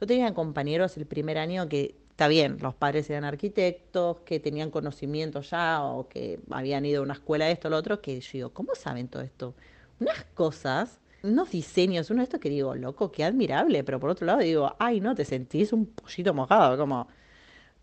Yo 0.00 0.06
tenía 0.06 0.34
compañeros 0.34 0.96
el 0.96 1.06
primer 1.06 1.38
año 1.38 1.68
que, 1.68 1.96
está 2.10 2.28
bien, 2.28 2.58
los 2.60 2.74
padres 2.74 3.08
eran 3.08 3.24
arquitectos, 3.24 4.18
que 4.20 4.40
tenían 4.40 4.70
conocimiento 4.70 5.40
ya 5.40 5.82
o 5.82 6.08
que 6.08 6.40
habían 6.50 6.84
ido 6.84 7.00
a 7.00 7.04
una 7.04 7.14
escuela 7.14 7.46
de 7.46 7.52
esto 7.52 7.68
o 7.68 7.70
lo 7.70 7.78
otro, 7.78 8.02
que 8.02 8.20
yo 8.20 8.30
digo, 8.32 8.50
¿cómo 8.50 8.74
saben 8.74 9.08
todo 9.08 9.22
esto? 9.22 9.54
Unas 10.00 10.24
cosas, 10.34 11.00
unos 11.22 11.50
diseños, 11.50 12.10
uno 12.10 12.20
de 12.20 12.24
estos 12.24 12.40
que 12.40 12.50
digo, 12.50 12.74
loco, 12.74 13.10
qué 13.10 13.24
admirable, 13.24 13.84
pero 13.84 13.98
por 14.00 14.10
otro 14.10 14.26
lado 14.26 14.40
digo, 14.40 14.74
ay, 14.78 15.00
no, 15.00 15.14
te 15.14 15.24
sentís 15.24 15.72
un 15.72 15.86
pollito 15.86 16.34
mojado, 16.34 16.76
como 16.76 17.08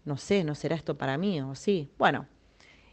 no 0.05 0.17
sé, 0.17 0.43
no 0.43 0.55
será 0.55 0.75
esto 0.75 0.97
para 0.97 1.17
mí 1.17 1.41
o 1.41 1.55
sí. 1.55 1.89
Bueno, 1.97 2.27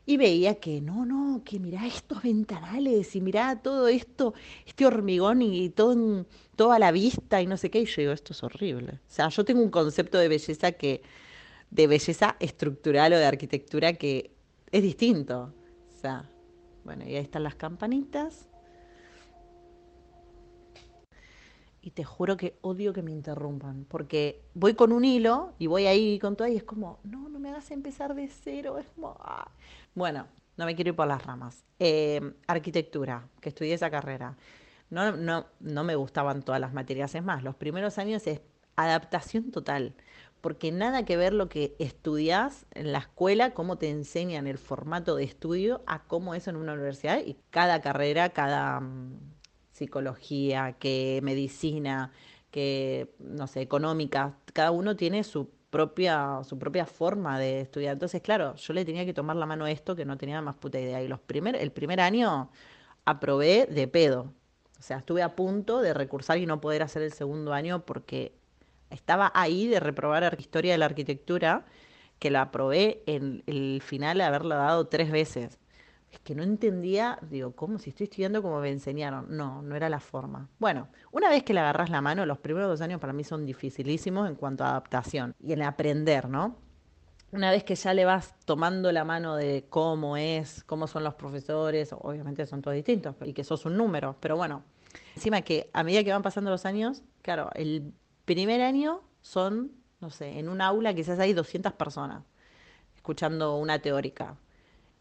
y 0.08 0.16
veía 0.16 0.54
que 0.54 0.80
no, 0.80 1.04
no, 1.04 1.42
que 1.44 1.58
mirá 1.58 1.86
estos 1.86 2.22
ventanales 2.22 3.14
y 3.14 3.20
mirá 3.20 3.60
todo 3.60 3.88
esto, 3.88 4.32
este 4.64 4.86
hormigón 4.86 5.42
y 5.42 5.68
todo 5.68 5.92
en, 5.92 6.26
toda 6.56 6.78
la 6.78 6.92
vista 6.92 7.42
y 7.42 7.46
no 7.46 7.58
sé 7.58 7.70
qué. 7.70 7.80
Y 7.80 7.84
yo 7.84 8.00
digo, 8.00 8.12
esto 8.12 8.32
es 8.32 8.42
horrible. 8.42 8.92
O 8.94 9.10
sea, 9.10 9.28
yo 9.28 9.44
tengo 9.44 9.60
un 9.60 9.68
concepto 9.68 10.16
de 10.16 10.28
belleza 10.28 10.72
que, 10.72 11.02
de 11.70 11.86
belleza 11.86 12.36
estructural 12.40 13.12
o 13.12 13.18
de 13.18 13.26
arquitectura 13.26 13.92
que 13.92 14.30
es 14.72 14.82
distinto. 14.82 15.52
O 15.94 16.00
sea, 16.00 16.30
bueno, 16.84 17.04
y 17.04 17.14
ahí 17.14 17.22
están 17.22 17.42
las 17.42 17.56
campanitas. 17.56 18.47
Y 21.88 21.90
te 21.90 22.04
juro 22.04 22.36
que 22.36 22.58
odio 22.60 22.92
que 22.92 23.00
me 23.00 23.12
interrumpan, 23.12 23.86
porque 23.88 24.42
voy 24.52 24.74
con 24.74 24.92
un 24.92 25.06
hilo 25.06 25.54
y 25.58 25.68
voy 25.68 25.86
ahí 25.86 26.18
con 26.18 26.36
todo 26.36 26.46
y 26.46 26.54
es 26.54 26.62
como, 26.62 27.00
no, 27.02 27.30
no 27.30 27.38
me 27.38 27.48
hagas 27.48 27.70
empezar 27.70 28.14
de 28.14 28.28
cero, 28.28 28.76
es 28.76 28.90
como, 28.90 29.16
ah". 29.20 29.50
bueno, 29.94 30.26
no 30.58 30.66
me 30.66 30.74
quiero 30.74 30.90
ir 30.90 30.96
por 30.96 31.06
las 31.06 31.24
ramas. 31.24 31.64
Eh, 31.78 32.34
arquitectura, 32.46 33.26
que 33.40 33.48
estudié 33.48 33.72
esa 33.72 33.88
carrera. 33.88 34.36
No, 34.90 35.16
no, 35.16 35.46
no 35.60 35.82
me 35.82 35.94
gustaban 35.94 36.42
todas 36.42 36.60
las 36.60 36.74
materias, 36.74 37.14
es 37.14 37.22
más, 37.22 37.42
los 37.42 37.54
primeros 37.54 37.96
años 37.96 38.26
es 38.26 38.42
adaptación 38.76 39.50
total, 39.50 39.94
porque 40.42 40.70
nada 40.70 41.06
que 41.06 41.16
ver 41.16 41.32
lo 41.32 41.48
que 41.48 41.74
estudias 41.78 42.66
en 42.74 42.92
la 42.92 42.98
escuela, 42.98 43.54
cómo 43.54 43.78
te 43.78 43.88
enseñan 43.88 44.46
el 44.46 44.58
formato 44.58 45.16
de 45.16 45.24
estudio, 45.24 45.82
a 45.86 46.04
cómo 46.04 46.34
es 46.34 46.48
en 46.48 46.56
una 46.56 46.74
universidad 46.74 47.20
y 47.24 47.38
cada 47.48 47.80
carrera, 47.80 48.28
cada 48.28 48.80
mm, 48.80 49.37
psicología, 49.78 50.76
que 50.78 51.20
medicina, 51.22 52.12
que, 52.50 53.14
no 53.18 53.46
sé, 53.46 53.60
económica, 53.60 54.36
cada 54.52 54.70
uno 54.70 54.96
tiene 54.96 55.24
su 55.24 55.50
propia, 55.70 56.40
su 56.44 56.58
propia 56.58 56.86
forma 56.86 57.38
de 57.38 57.60
estudiar. 57.60 57.94
Entonces, 57.94 58.22
claro, 58.22 58.54
yo 58.56 58.72
le 58.74 58.84
tenía 58.84 59.04
que 59.04 59.14
tomar 59.14 59.36
la 59.36 59.46
mano 59.46 59.64
a 59.64 59.70
esto 59.70 59.96
que 59.96 60.04
no 60.04 60.16
tenía 60.16 60.40
más 60.42 60.56
puta 60.56 60.80
idea. 60.80 61.02
Y 61.02 61.08
los 61.08 61.20
primer, 61.20 61.56
el 61.56 61.72
primer 61.72 62.00
año 62.00 62.50
aprobé 63.04 63.66
de 63.66 63.88
pedo. 63.88 64.32
O 64.78 64.82
sea, 64.82 64.98
estuve 64.98 65.22
a 65.22 65.34
punto 65.34 65.80
de 65.80 65.94
recursar 65.94 66.38
y 66.38 66.46
no 66.46 66.60
poder 66.60 66.82
hacer 66.82 67.02
el 67.02 67.12
segundo 67.12 67.52
año 67.52 67.84
porque 67.84 68.32
estaba 68.90 69.30
ahí 69.34 69.66
de 69.66 69.80
reprobar 69.80 70.36
historia 70.38 70.72
de 70.72 70.78
la 70.78 70.86
arquitectura, 70.86 71.66
que 72.18 72.30
la 72.30 72.42
aprobé 72.42 73.02
en 73.06 73.42
el 73.46 73.82
final 73.84 74.20
haberla 74.20 74.56
dado 74.56 74.88
tres 74.88 75.10
veces 75.10 75.58
es 76.10 76.18
que 76.20 76.34
no 76.34 76.42
entendía, 76.42 77.18
digo, 77.22 77.52
¿cómo? 77.52 77.78
Si 77.78 77.90
estoy 77.90 78.04
estudiando 78.04 78.42
como 78.42 78.60
me 78.60 78.70
enseñaron. 78.70 79.26
No, 79.36 79.62
no 79.62 79.76
era 79.76 79.88
la 79.88 80.00
forma. 80.00 80.48
Bueno, 80.58 80.88
una 81.12 81.28
vez 81.28 81.42
que 81.42 81.52
le 81.52 81.60
agarras 81.60 81.90
la 81.90 82.00
mano, 82.00 82.24
los 82.24 82.38
primeros 82.38 82.68
dos 82.68 82.80
años 82.80 83.00
para 83.00 83.12
mí 83.12 83.24
son 83.24 83.44
dificilísimos 83.44 84.28
en 84.28 84.34
cuanto 84.34 84.64
a 84.64 84.70
adaptación 84.70 85.34
y 85.40 85.52
en 85.52 85.62
aprender, 85.62 86.28
¿no? 86.28 86.56
Una 87.30 87.50
vez 87.50 87.62
que 87.62 87.74
ya 87.74 87.92
le 87.92 88.06
vas 88.06 88.34
tomando 88.46 88.90
la 88.90 89.04
mano 89.04 89.36
de 89.36 89.66
cómo 89.68 90.16
es, 90.16 90.64
cómo 90.64 90.86
son 90.86 91.04
los 91.04 91.14
profesores, 91.14 91.92
obviamente 91.92 92.46
son 92.46 92.62
todos 92.62 92.74
distintos 92.74 93.16
y 93.22 93.34
que 93.34 93.44
sos 93.44 93.66
un 93.66 93.76
número, 93.76 94.16
pero 94.18 94.34
bueno, 94.38 94.62
encima 95.14 95.42
que 95.42 95.68
a 95.74 95.82
medida 95.82 96.02
que 96.04 96.10
van 96.10 96.22
pasando 96.22 96.50
los 96.50 96.64
años, 96.64 97.02
claro, 97.20 97.50
el 97.54 97.92
primer 98.24 98.62
año 98.62 99.02
son, 99.20 99.72
no 100.00 100.08
sé, 100.08 100.38
en 100.38 100.48
un 100.48 100.62
aula 100.62 100.94
quizás 100.94 101.18
hay 101.18 101.34
200 101.34 101.74
personas 101.74 102.22
escuchando 102.96 103.56
una 103.56 103.78
teórica 103.78 104.38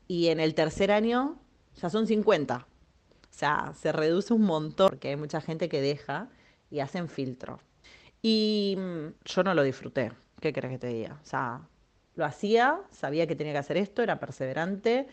y 0.08 0.28
en 0.28 0.40
el 0.40 0.56
tercer 0.56 0.92
año 0.92 1.38
ya 1.76 1.90
son 1.90 2.08
50. 2.08 2.58
O 2.58 2.66
sea, 3.30 3.74
se 3.76 3.92
reduce 3.92 4.34
un 4.34 4.44
montón 4.44 4.90
porque 4.90 5.10
hay 5.10 5.16
mucha 5.16 5.42
gente 5.42 5.70
que 5.70 5.82
deja 5.82 6.30
y 6.72 6.80
hacen 6.80 7.08
filtro. 7.08 7.60
Y 8.22 8.76
mm, 8.78 9.08
yo 9.26 9.44
no 9.44 9.54
lo 9.54 9.64
disfruté. 9.64 10.12
¿Qué 10.40 10.54
crees 10.54 10.74
que 10.74 10.80
te 10.80 10.88
diga? 10.88 11.20
O 11.22 11.26
sea, 11.26 11.62
lo 12.16 12.26
hacía, 12.26 12.82
sabía 12.92 13.28
que 13.28 13.36
tenía 13.36 13.54
que 13.54 13.60
hacer 13.60 13.78
esto, 13.78 14.02
era 14.02 14.20
perseverante, 14.20 15.08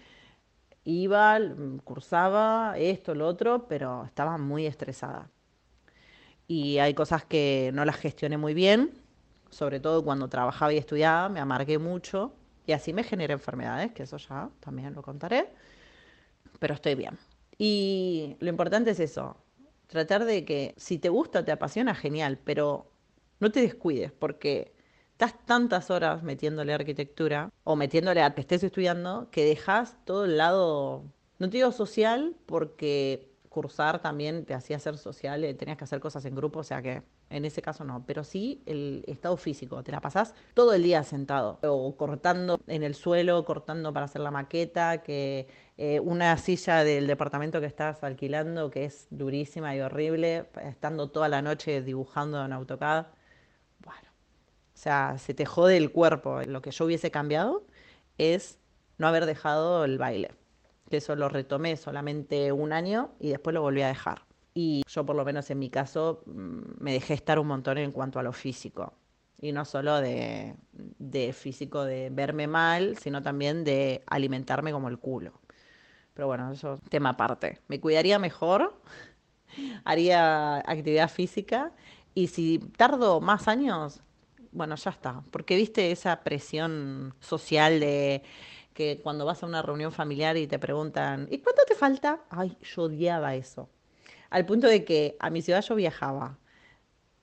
iba, 0.84 1.38
mm, 1.38 1.78
cursaba 1.84 2.74
esto, 2.78 3.14
lo 3.14 3.26
otro, 3.26 3.66
pero 3.68 4.04
estaba 4.04 4.38
muy 4.38 4.66
estresada. 4.66 5.30
Y 6.46 6.78
hay 6.78 6.94
cosas 6.94 7.24
que 7.24 7.70
no 7.74 7.84
las 7.84 7.96
gestioné 7.96 8.36
muy 8.38 8.54
bien, 8.54 8.92
sobre 9.50 9.80
todo 9.80 10.04
cuando 10.04 10.28
trabajaba 10.28 10.72
y 10.72 10.78
estudiaba, 10.78 11.28
me 11.28 11.40
amargué 11.40 11.78
mucho 11.78 12.34
y 12.66 12.72
así 12.72 12.92
me 12.92 13.04
genera 13.04 13.34
enfermedades, 13.34 13.92
que 13.92 14.04
eso 14.04 14.16
ya 14.16 14.50
también 14.60 14.94
lo 14.94 15.02
contaré, 15.02 15.48
pero 16.58 16.74
estoy 16.74 16.94
bien. 16.94 17.18
Y 17.58 18.36
lo 18.40 18.48
importante 18.48 18.90
es 18.90 19.00
eso, 19.00 19.36
tratar 19.86 20.24
de 20.24 20.44
que 20.44 20.74
si 20.76 20.98
te 20.98 21.08
gusta, 21.08 21.44
te 21.44 21.52
apasiona, 21.52 21.94
genial, 21.94 22.38
pero 22.42 22.90
no 23.40 23.50
te 23.52 23.60
descuides 23.60 24.12
porque 24.12 24.74
estás 25.12 25.34
tantas 25.46 25.90
horas 25.90 26.22
metiéndole 26.22 26.72
arquitectura 26.74 27.50
o 27.64 27.76
metiéndole 27.76 28.22
a 28.22 28.34
que 28.34 28.40
estés 28.40 28.64
estudiando 28.64 29.28
que 29.30 29.44
dejas 29.44 29.96
todo 30.04 30.24
el 30.24 30.38
lado, 30.38 31.04
no 31.38 31.50
te 31.50 31.58
digo 31.58 31.72
social, 31.72 32.36
porque 32.46 33.33
cursar 33.54 34.02
también 34.02 34.44
te 34.44 34.52
hacía 34.52 34.80
ser 34.80 34.98
social, 34.98 35.44
eh, 35.44 35.54
tenías 35.54 35.78
que 35.78 35.84
hacer 35.84 36.00
cosas 36.00 36.24
en 36.24 36.34
grupo, 36.34 36.58
o 36.58 36.64
sea 36.64 36.82
que 36.82 37.04
en 37.30 37.44
ese 37.44 37.62
caso 37.62 37.84
no, 37.84 38.04
pero 38.04 38.24
sí 38.24 38.64
el 38.66 39.04
estado 39.06 39.36
físico, 39.36 39.84
te 39.84 39.92
la 39.92 40.00
pasás 40.00 40.34
todo 40.54 40.74
el 40.74 40.82
día 40.82 41.04
sentado 41.04 41.60
o 41.62 41.96
cortando 41.96 42.58
en 42.66 42.82
el 42.82 42.96
suelo, 42.96 43.44
cortando 43.44 43.92
para 43.92 44.06
hacer 44.06 44.22
la 44.22 44.32
maqueta, 44.32 45.04
que 45.04 45.46
eh, 45.78 46.00
una 46.00 46.36
silla 46.36 46.82
del 46.82 47.06
departamento 47.06 47.60
que 47.60 47.66
estás 47.66 48.02
alquilando 48.02 48.70
que 48.70 48.86
es 48.86 49.06
durísima 49.10 49.76
y 49.76 49.80
horrible, 49.80 50.46
estando 50.62 51.10
toda 51.10 51.28
la 51.28 51.40
noche 51.40 51.80
dibujando 51.80 52.44
en 52.44 52.52
AutoCAD. 52.52 53.06
Bueno, 53.84 54.08
o 54.74 54.76
sea, 54.76 55.16
se 55.18 55.32
te 55.34 55.46
jode 55.46 55.76
el 55.76 55.92
cuerpo. 55.92 56.42
Lo 56.42 56.60
que 56.60 56.72
yo 56.72 56.84
hubiese 56.86 57.10
cambiado 57.12 57.64
es 58.18 58.58
no 58.98 59.06
haber 59.08 59.26
dejado 59.26 59.84
el 59.84 59.98
baile 59.98 60.32
que 60.90 60.98
eso 60.98 61.16
lo 61.16 61.28
retomé 61.28 61.76
solamente 61.76 62.52
un 62.52 62.72
año 62.72 63.12
y 63.20 63.30
después 63.30 63.54
lo 63.54 63.62
volví 63.62 63.82
a 63.82 63.88
dejar. 63.88 64.22
Y 64.54 64.82
yo 64.88 65.04
por 65.04 65.16
lo 65.16 65.24
menos 65.24 65.50
en 65.50 65.58
mi 65.58 65.70
caso 65.70 66.22
mm, 66.26 66.60
me 66.78 66.92
dejé 66.92 67.14
estar 67.14 67.38
un 67.38 67.48
montón 67.48 67.78
en 67.78 67.92
cuanto 67.92 68.18
a 68.18 68.22
lo 68.22 68.32
físico. 68.32 68.94
Y 69.40 69.52
no 69.52 69.64
solo 69.64 70.00
de, 70.00 70.54
de 70.72 71.32
físico 71.32 71.84
de 71.84 72.08
verme 72.10 72.46
mal, 72.46 72.96
sino 72.98 73.22
también 73.22 73.64
de 73.64 74.02
alimentarme 74.06 74.72
como 74.72 74.88
el 74.88 74.98
culo. 74.98 75.32
Pero 76.14 76.28
bueno, 76.28 76.52
eso 76.52 76.74
es 76.74 76.80
tema 76.88 77.10
aparte. 77.10 77.60
Me 77.68 77.80
cuidaría 77.80 78.18
mejor, 78.18 78.80
haría 79.84 80.58
actividad 80.58 81.10
física 81.10 81.72
y 82.14 82.28
si 82.28 82.60
tardo 82.76 83.20
más 83.20 83.48
años, 83.48 84.00
bueno, 84.52 84.76
ya 84.76 84.90
está. 84.90 85.22
Porque 85.32 85.56
viste 85.56 85.90
esa 85.90 86.22
presión 86.22 87.14
social 87.20 87.80
de 87.80 88.22
que 88.74 89.00
cuando 89.02 89.24
vas 89.24 89.42
a 89.42 89.46
una 89.46 89.62
reunión 89.62 89.92
familiar 89.92 90.36
y 90.36 90.46
te 90.46 90.58
preguntan, 90.58 91.28
¿y 91.30 91.38
cuánto 91.38 91.62
te 91.66 91.74
falta? 91.74 92.20
Ay, 92.28 92.58
yo 92.60 92.82
odiaba 92.82 93.34
eso. 93.36 93.70
Al 94.30 94.44
punto 94.44 94.66
de 94.66 94.84
que 94.84 95.16
a 95.20 95.30
mi 95.30 95.42
ciudad 95.42 95.62
yo 95.62 95.76
viajaba. 95.76 96.38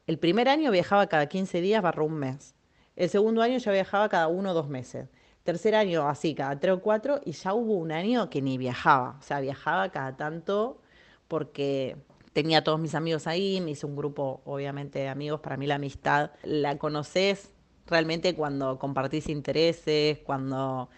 El 0.08 0.18
primer 0.18 0.48
año 0.48 0.72
viajaba 0.72 1.08
cada 1.08 1.28
15 1.28 1.62
días 1.62 1.84
barra 1.84 2.04
un 2.04 2.14
mes. 2.14 2.56
El 2.96 3.10
segundo 3.10 3.42
año 3.42 3.58
ya 3.58 3.72
viajaba 3.72 4.08
cada 4.10 4.30
uno 4.30 4.52
o 4.52 4.54
dos 4.54 4.70
meses. 4.70 5.10
Tercer 5.44 5.76
año 5.76 6.08
así, 6.08 6.34
cada 6.34 6.60
tres 6.60 6.74
o 6.74 6.82
cuatro. 6.82 7.20
Y 7.26 7.34
ya 7.34 7.54
hubo 7.54 7.74
un 7.74 7.92
año 7.92 8.30
que 8.30 8.42
ni 8.42 8.58
viajaba. 8.58 9.18
O 9.20 9.22
sea, 9.22 9.42
viajaba 9.42 9.90
cada 9.92 10.16
tanto 10.16 10.82
porque 11.28 11.98
tenía 12.32 12.60
a 12.60 12.64
todos 12.64 12.80
mis 12.80 12.96
amigos 12.96 13.28
ahí. 13.28 13.60
Me 13.60 13.72
hice 13.72 13.86
un 13.86 13.96
grupo, 13.96 14.42
obviamente, 14.46 15.00
de 15.00 15.10
amigos. 15.10 15.42
Para 15.42 15.58
mí 15.58 15.68
la 15.68 15.76
amistad 15.76 16.32
la 16.44 16.78
conoces 16.78 17.52
realmente 17.88 18.36
cuando 18.36 18.80
compartís 18.80 19.28
intereses, 19.28 20.20
cuando 20.20 20.90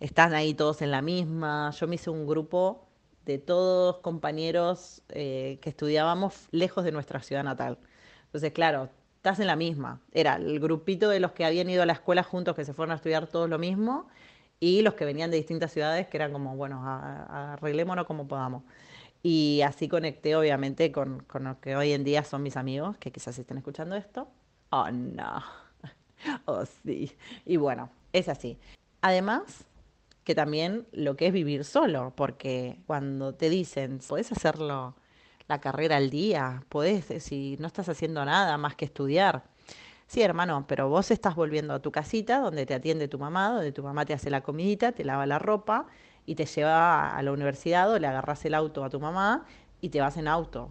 están 0.00 0.34
ahí 0.34 0.54
todos 0.54 0.82
en 0.82 0.90
la 0.90 1.02
misma. 1.02 1.70
Yo 1.72 1.86
me 1.86 1.94
hice 1.96 2.10
un 2.10 2.26
grupo 2.26 2.86
de 3.26 3.38
todos 3.38 3.98
compañeros 3.98 5.02
eh, 5.10 5.58
que 5.62 5.70
estudiábamos 5.70 6.48
lejos 6.50 6.84
de 6.84 6.92
nuestra 6.92 7.20
ciudad 7.20 7.44
natal. 7.44 7.78
Entonces, 8.24 8.52
claro, 8.52 8.88
estás 9.16 9.38
en 9.40 9.46
la 9.46 9.56
misma. 9.56 10.00
Era 10.12 10.36
el 10.36 10.58
grupito 10.58 11.10
de 11.10 11.20
los 11.20 11.32
que 11.32 11.44
habían 11.44 11.68
ido 11.68 11.82
a 11.82 11.86
la 11.86 11.92
escuela 11.92 12.22
juntos, 12.22 12.56
que 12.56 12.64
se 12.64 12.72
fueron 12.72 12.92
a 12.92 12.96
estudiar 12.96 13.26
todos 13.26 13.48
lo 13.48 13.58
mismo, 13.58 14.08
y 14.58 14.82
los 14.82 14.94
que 14.94 15.04
venían 15.04 15.30
de 15.30 15.36
distintas 15.36 15.72
ciudades, 15.72 16.06
que 16.08 16.16
eran 16.16 16.32
como, 16.32 16.56
bueno, 16.56 16.82
arreglémonos 16.84 18.06
como 18.06 18.26
podamos. 18.26 18.62
Y 19.22 19.60
así 19.62 19.88
conecté, 19.88 20.34
obviamente, 20.36 20.90
con, 20.92 21.20
con 21.24 21.44
los 21.44 21.58
que 21.58 21.76
hoy 21.76 21.92
en 21.92 22.04
día 22.04 22.24
son 22.24 22.42
mis 22.42 22.56
amigos, 22.56 22.96
que 22.98 23.12
quizás 23.12 23.38
estén 23.38 23.58
escuchando 23.58 23.96
esto. 23.96 24.28
Oh, 24.70 24.90
no. 24.90 25.42
Oh, 26.44 26.64
sí. 26.84 27.16
Y 27.46 27.56
bueno, 27.56 27.88
es 28.12 28.28
así. 28.28 28.58
Además, 29.00 29.64
también 30.34 30.86
lo 30.92 31.16
que 31.16 31.28
es 31.28 31.32
vivir 31.32 31.64
solo, 31.64 32.12
porque 32.16 32.80
cuando 32.86 33.34
te 33.34 33.50
dicen, 33.50 34.00
podés 34.06 34.32
hacerlo 34.32 34.96
la 35.48 35.60
carrera 35.60 35.96
al 35.96 36.10
día, 36.10 36.64
podés, 36.68 37.06
si 37.22 37.56
no 37.58 37.66
estás 37.66 37.88
haciendo 37.88 38.24
nada 38.24 38.56
más 38.58 38.76
que 38.76 38.84
estudiar. 38.84 39.44
Sí, 40.06 40.22
hermano, 40.22 40.64
pero 40.66 40.88
vos 40.88 41.10
estás 41.10 41.36
volviendo 41.36 41.74
a 41.74 41.80
tu 41.80 41.92
casita 41.92 42.40
donde 42.40 42.66
te 42.66 42.74
atiende 42.74 43.08
tu 43.08 43.18
mamá, 43.18 43.50
donde 43.50 43.72
tu 43.72 43.82
mamá 43.82 44.04
te 44.04 44.12
hace 44.14 44.30
la 44.30 44.42
comidita, 44.42 44.92
te 44.92 45.04
lava 45.04 45.26
la 45.26 45.38
ropa 45.38 45.86
y 46.26 46.34
te 46.34 46.46
lleva 46.46 47.16
a 47.16 47.22
la 47.22 47.32
universidad 47.32 47.92
o 47.92 47.98
le 47.98 48.06
agarras 48.06 48.44
el 48.44 48.54
auto 48.54 48.84
a 48.84 48.90
tu 48.90 49.00
mamá 49.00 49.44
y 49.80 49.90
te 49.90 50.00
vas 50.00 50.16
en 50.16 50.28
auto. 50.28 50.70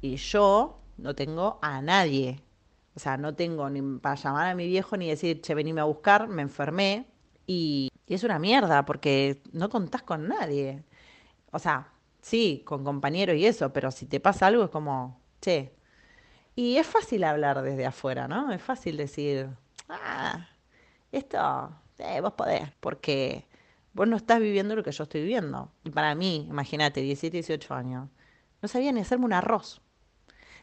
Y 0.00 0.16
yo 0.16 0.80
no 0.96 1.14
tengo 1.14 1.58
a 1.62 1.82
nadie. 1.82 2.42
O 2.94 3.00
sea, 3.00 3.16
no 3.18 3.34
tengo 3.34 3.68
ni 3.70 3.82
para 4.00 4.16
llamar 4.16 4.48
a 4.48 4.54
mi 4.54 4.66
viejo 4.66 4.96
ni 4.96 5.08
decir, 5.08 5.40
che, 5.42 5.54
venime 5.54 5.80
a 5.80 5.84
buscar, 5.84 6.28
me 6.28 6.42
enfermé. 6.42 7.06
Y, 7.46 7.88
y 8.06 8.14
es 8.14 8.24
una 8.24 8.38
mierda 8.38 8.84
porque 8.84 9.42
no 9.52 9.68
contás 9.68 10.02
con 10.02 10.28
nadie. 10.28 10.84
O 11.52 11.58
sea, 11.58 11.92
sí, 12.20 12.62
con 12.64 12.84
compañeros 12.84 13.36
y 13.36 13.46
eso, 13.46 13.72
pero 13.72 13.90
si 13.90 14.06
te 14.06 14.20
pasa 14.20 14.46
algo 14.46 14.64
es 14.64 14.70
como, 14.70 15.20
che. 15.40 15.74
Y 16.54 16.76
es 16.78 16.86
fácil 16.86 17.24
hablar 17.24 17.62
desde 17.62 17.86
afuera, 17.86 18.28
¿no? 18.28 18.52
Es 18.52 18.62
fácil 18.62 18.96
decir, 18.96 19.48
ah, 19.88 20.48
esto, 21.12 21.76
eh, 21.98 22.20
vos 22.20 22.32
podés, 22.34 22.70
porque 22.80 23.46
vos 23.92 24.08
no 24.08 24.16
estás 24.16 24.40
viviendo 24.40 24.76
lo 24.76 24.82
que 24.82 24.92
yo 24.92 25.04
estoy 25.04 25.22
viviendo. 25.22 25.72
Y 25.84 25.90
para 25.90 26.14
mí, 26.14 26.46
imagínate, 26.48 27.00
17, 27.02 27.36
18 27.38 27.74
años, 27.74 28.08
no 28.62 28.68
sabía 28.68 28.92
ni 28.92 29.00
hacerme 29.00 29.26
un 29.26 29.32
arroz. 29.32 29.82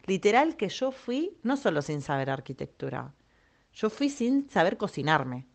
Literal 0.06 0.56
que 0.56 0.68
yo 0.68 0.92
fui, 0.92 1.38
no 1.42 1.56
solo 1.56 1.82
sin 1.82 2.02
saber 2.02 2.30
arquitectura, 2.30 3.14
yo 3.72 3.90
fui 3.90 4.10
sin 4.10 4.48
saber 4.50 4.76
cocinarme. 4.76 5.46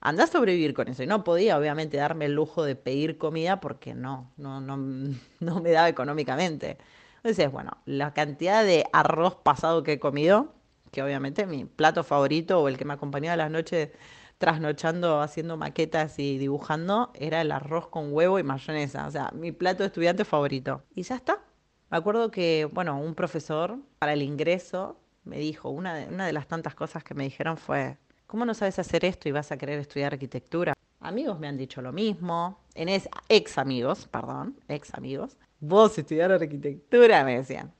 Andá 0.00 0.24
a 0.24 0.26
sobrevivir 0.26 0.74
con 0.74 0.88
eso. 0.88 1.02
Y 1.02 1.06
no 1.06 1.24
podía, 1.24 1.58
obviamente, 1.58 1.96
darme 1.96 2.26
el 2.26 2.34
lujo 2.34 2.64
de 2.64 2.76
pedir 2.76 3.18
comida 3.18 3.60
porque 3.60 3.94
no, 3.94 4.32
no, 4.36 4.60
no, 4.60 4.76
no 5.40 5.60
me 5.60 5.70
daba 5.70 5.88
económicamente. 5.88 6.78
Entonces, 7.16 7.50
bueno, 7.50 7.78
la 7.86 8.14
cantidad 8.14 8.64
de 8.64 8.86
arroz 8.92 9.36
pasado 9.36 9.82
que 9.82 9.94
he 9.94 9.98
comido, 9.98 10.54
que 10.92 11.02
obviamente 11.02 11.46
mi 11.46 11.64
plato 11.64 12.04
favorito 12.04 12.60
o 12.60 12.68
el 12.68 12.78
que 12.78 12.84
me 12.84 12.94
acompañaba 12.94 13.36
las 13.36 13.50
noches 13.50 13.90
trasnochando 14.38 15.20
haciendo 15.20 15.56
maquetas 15.56 16.18
y 16.18 16.38
dibujando, 16.38 17.10
era 17.14 17.40
el 17.40 17.50
arroz 17.52 17.88
con 17.88 18.12
huevo 18.12 18.38
y 18.38 18.42
mayonesa. 18.42 19.06
O 19.06 19.10
sea, 19.10 19.30
mi 19.34 19.52
plato 19.52 19.82
de 19.82 19.88
estudiante 19.88 20.24
favorito. 20.24 20.84
Y 20.94 21.02
ya 21.02 21.16
está. 21.16 21.42
Me 21.90 21.96
acuerdo 21.98 22.30
que, 22.30 22.68
bueno, 22.72 22.98
un 23.00 23.14
profesor 23.14 23.78
para 23.98 24.12
el 24.12 24.22
ingreso 24.22 25.00
me 25.24 25.38
dijo, 25.38 25.68
una 25.70 25.94
de, 25.94 26.06
una 26.06 26.26
de 26.26 26.32
las 26.32 26.46
tantas 26.46 26.74
cosas 26.74 27.04
que 27.04 27.14
me 27.14 27.24
dijeron 27.24 27.56
fue, 27.56 27.98
¿cómo 28.26 28.44
no 28.44 28.54
sabes 28.54 28.78
hacer 28.78 29.04
esto 29.04 29.28
y 29.28 29.32
vas 29.32 29.52
a 29.52 29.56
querer 29.56 29.78
estudiar 29.78 30.12
arquitectura? 30.12 30.74
Amigos 31.00 31.38
me 31.38 31.48
han 31.48 31.56
dicho 31.56 31.82
lo 31.82 31.92
mismo, 31.92 32.60
en 32.74 32.88
ex 32.88 33.58
amigos, 33.58 34.08
perdón, 34.08 34.58
ex 34.68 34.94
amigos. 34.94 35.36
Vos 35.60 35.96
estudiar 35.98 36.32
arquitectura, 36.32 37.24
me 37.24 37.38
decían. 37.38 37.72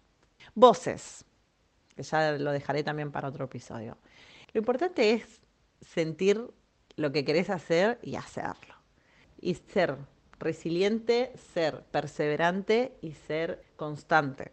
Voces, 0.54 1.24
que 1.94 2.02
ya 2.02 2.32
lo 2.32 2.52
dejaré 2.52 2.82
también 2.82 3.10
para 3.10 3.28
otro 3.28 3.46
episodio. 3.46 3.96
Lo 4.52 4.58
importante 4.58 5.12
es 5.12 5.40
sentir 5.80 6.46
lo 6.96 7.12
que 7.12 7.24
querés 7.24 7.50
hacer 7.50 7.98
y 8.02 8.16
hacerlo. 8.16 8.74
Y 9.40 9.54
ser 9.54 9.96
resiliente, 10.38 11.32
ser 11.52 11.82
perseverante 11.90 12.96
y 13.02 13.12
ser 13.12 13.62
constante. 13.76 14.52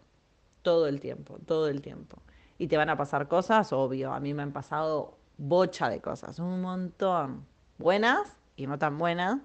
Todo 0.62 0.88
el 0.88 1.00
tiempo, 1.00 1.40
todo 1.46 1.68
el 1.68 1.82
tiempo. 1.82 2.22
Y 2.58 2.68
te 2.68 2.78
van 2.78 2.90
a 2.90 2.98
pasar 2.98 3.28
cosas, 3.28 3.72
obvio. 3.74 4.14
A 4.14 4.20
mí 4.20 4.34
me 4.34 4.44
han 4.44 4.54
pasado 4.54 5.18
bocha 5.38 5.90
de 5.90 6.02
cosas, 6.02 6.40
un 6.40 6.62
montón. 6.62 7.46
Buenas 7.78 8.38
y 8.56 8.68
no 8.68 8.78
tan 8.78 8.98
buenas. 8.98 9.40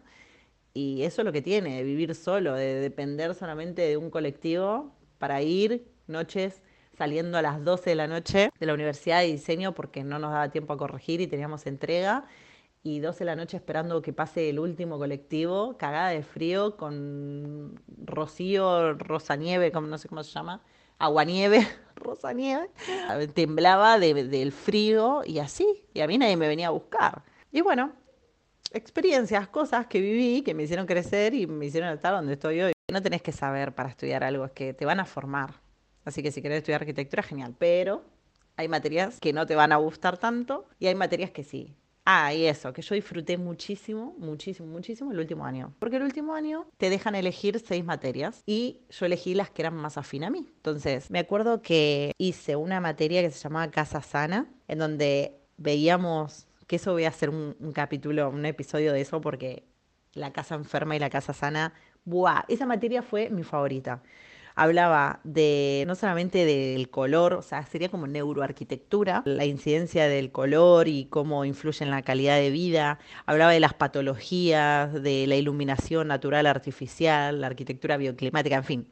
Y 0.74 1.02
eso 1.02 1.22
es 1.22 1.26
lo 1.26 1.32
que 1.32 1.42
tiene, 1.42 1.76
de 1.76 1.82
vivir 1.84 2.14
solo, 2.14 2.54
de 2.54 2.74
depender 2.74 3.34
solamente 3.34 3.82
de 3.82 3.96
un 3.96 4.10
colectivo 4.10 4.92
para 5.18 5.42
ir 5.42 5.88
noches 6.06 6.62
saliendo 6.96 7.38
a 7.38 7.42
las 7.42 7.64
12 7.64 7.90
de 7.90 7.96
la 7.96 8.06
noche 8.08 8.50
de 8.58 8.66
la 8.66 8.74
Universidad 8.74 9.20
de 9.20 9.26
Diseño 9.26 9.74
porque 9.74 10.04
no 10.04 10.18
nos 10.18 10.32
daba 10.32 10.50
tiempo 10.50 10.72
a 10.72 10.76
corregir 10.76 11.20
y 11.20 11.26
teníamos 11.26 11.66
entrega. 11.66 12.26
Y 12.82 13.00
12 13.00 13.20
de 13.20 13.24
la 13.24 13.36
noche 13.36 13.56
esperando 13.56 14.02
que 14.02 14.12
pase 14.12 14.50
el 14.50 14.58
último 14.58 14.98
colectivo, 14.98 15.76
cagada 15.78 16.10
de 16.10 16.22
frío, 16.22 16.76
con 16.76 17.80
rocío, 18.04 18.94
rosanieve, 18.94 19.72
como 19.72 19.88
no 19.88 19.98
sé 19.98 20.08
cómo 20.08 20.22
se 20.22 20.32
llama, 20.32 20.62
aguanieve, 20.98 21.66
rosanieve. 21.96 22.70
Temblaba 23.34 23.98
del 23.98 24.52
frío 24.52 25.22
y 25.24 25.38
así. 25.38 25.84
Y 25.94 26.00
a 26.00 26.06
mí 26.06 26.18
nadie 26.18 26.36
me 26.36 26.48
venía 26.48 26.68
a 26.68 26.70
buscar. 26.70 27.22
Y 27.50 27.60
bueno, 27.60 27.92
experiencias, 28.72 29.48
cosas 29.48 29.86
que 29.86 30.00
viví, 30.00 30.42
que 30.42 30.54
me 30.54 30.64
hicieron 30.64 30.86
crecer 30.86 31.34
y 31.34 31.46
me 31.46 31.66
hicieron 31.66 31.90
estar 31.90 32.12
donde 32.12 32.34
estoy 32.34 32.60
hoy. 32.60 32.72
No 32.90 33.02
tenés 33.02 33.22
que 33.22 33.32
saber 33.32 33.74
para 33.74 33.90
estudiar 33.90 34.24
algo, 34.24 34.44
es 34.44 34.52
que 34.52 34.74
te 34.74 34.84
van 34.84 35.00
a 35.00 35.04
formar. 35.04 35.54
Así 36.04 36.22
que 36.22 36.32
si 36.32 36.40
querés 36.40 36.58
estudiar 36.58 36.82
arquitectura, 36.82 37.22
genial. 37.22 37.54
Pero 37.58 38.04
hay 38.56 38.68
materias 38.68 39.20
que 39.20 39.32
no 39.32 39.46
te 39.46 39.54
van 39.54 39.72
a 39.72 39.76
gustar 39.76 40.18
tanto 40.18 40.66
y 40.78 40.86
hay 40.86 40.94
materias 40.94 41.30
que 41.30 41.44
sí. 41.44 41.76
Ah, 42.10 42.32
y 42.32 42.46
eso, 42.46 42.72
que 42.72 42.80
yo 42.80 42.94
disfruté 42.94 43.36
muchísimo, 43.36 44.14
muchísimo, 44.16 44.66
muchísimo 44.66 45.12
el 45.12 45.18
último 45.18 45.44
año. 45.44 45.74
Porque 45.78 45.96
el 45.96 46.04
último 46.04 46.34
año 46.34 46.66
te 46.78 46.88
dejan 46.88 47.14
elegir 47.14 47.60
seis 47.60 47.84
materias 47.84 48.42
y 48.46 48.80
yo 48.88 49.04
elegí 49.04 49.34
las 49.34 49.50
que 49.50 49.60
eran 49.60 49.76
más 49.76 49.98
afín 49.98 50.24
a 50.24 50.30
mí. 50.30 50.46
Entonces, 50.56 51.10
me 51.10 51.18
acuerdo 51.18 51.60
que 51.60 52.12
hice 52.16 52.56
una 52.56 52.80
materia 52.80 53.20
que 53.20 53.30
se 53.30 53.38
llamaba 53.38 53.70
Casa 53.70 54.00
Sana, 54.00 54.48
en 54.68 54.78
donde 54.78 55.36
veíamos, 55.58 56.46
que 56.66 56.76
eso 56.76 56.92
voy 56.92 57.04
a 57.04 57.08
hacer 57.08 57.28
un, 57.28 57.54
un 57.60 57.72
capítulo, 57.72 58.30
un 58.30 58.46
episodio 58.46 58.94
de 58.94 59.02
eso, 59.02 59.20
porque 59.20 59.64
la 60.14 60.32
casa 60.32 60.54
enferma 60.54 60.96
y 60.96 60.98
la 60.98 61.10
casa 61.10 61.34
sana, 61.34 61.74
¡buah! 62.06 62.44
Esa 62.48 62.64
materia 62.64 63.02
fue 63.02 63.28
mi 63.28 63.42
favorita 63.42 64.02
hablaba 64.58 65.20
de 65.22 65.84
no 65.86 65.94
solamente 65.94 66.44
del 66.44 66.90
color, 66.90 67.34
o 67.34 67.42
sea, 67.42 67.64
sería 67.64 67.88
como 67.88 68.08
neuroarquitectura, 68.08 69.22
la 69.24 69.44
incidencia 69.44 70.08
del 70.08 70.32
color 70.32 70.88
y 70.88 71.06
cómo 71.06 71.44
influye 71.44 71.84
en 71.84 71.90
la 71.92 72.02
calidad 72.02 72.36
de 72.36 72.50
vida, 72.50 72.98
hablaba 73.24 73.52
de 73.52 73.60
las 73.60 73.74
patologías, 73.74 74.92
de 74.92 75.26
la 75.28 75.36
iluminación 75.36 76.08
natural 76.08 76.46
artificial, 76.46 77.40
la 77.40 77.46
arquitectura 77.46 77.96
bioclimática, 77.96 78.56
en 78.56 78.64
fin, 78.64 78.88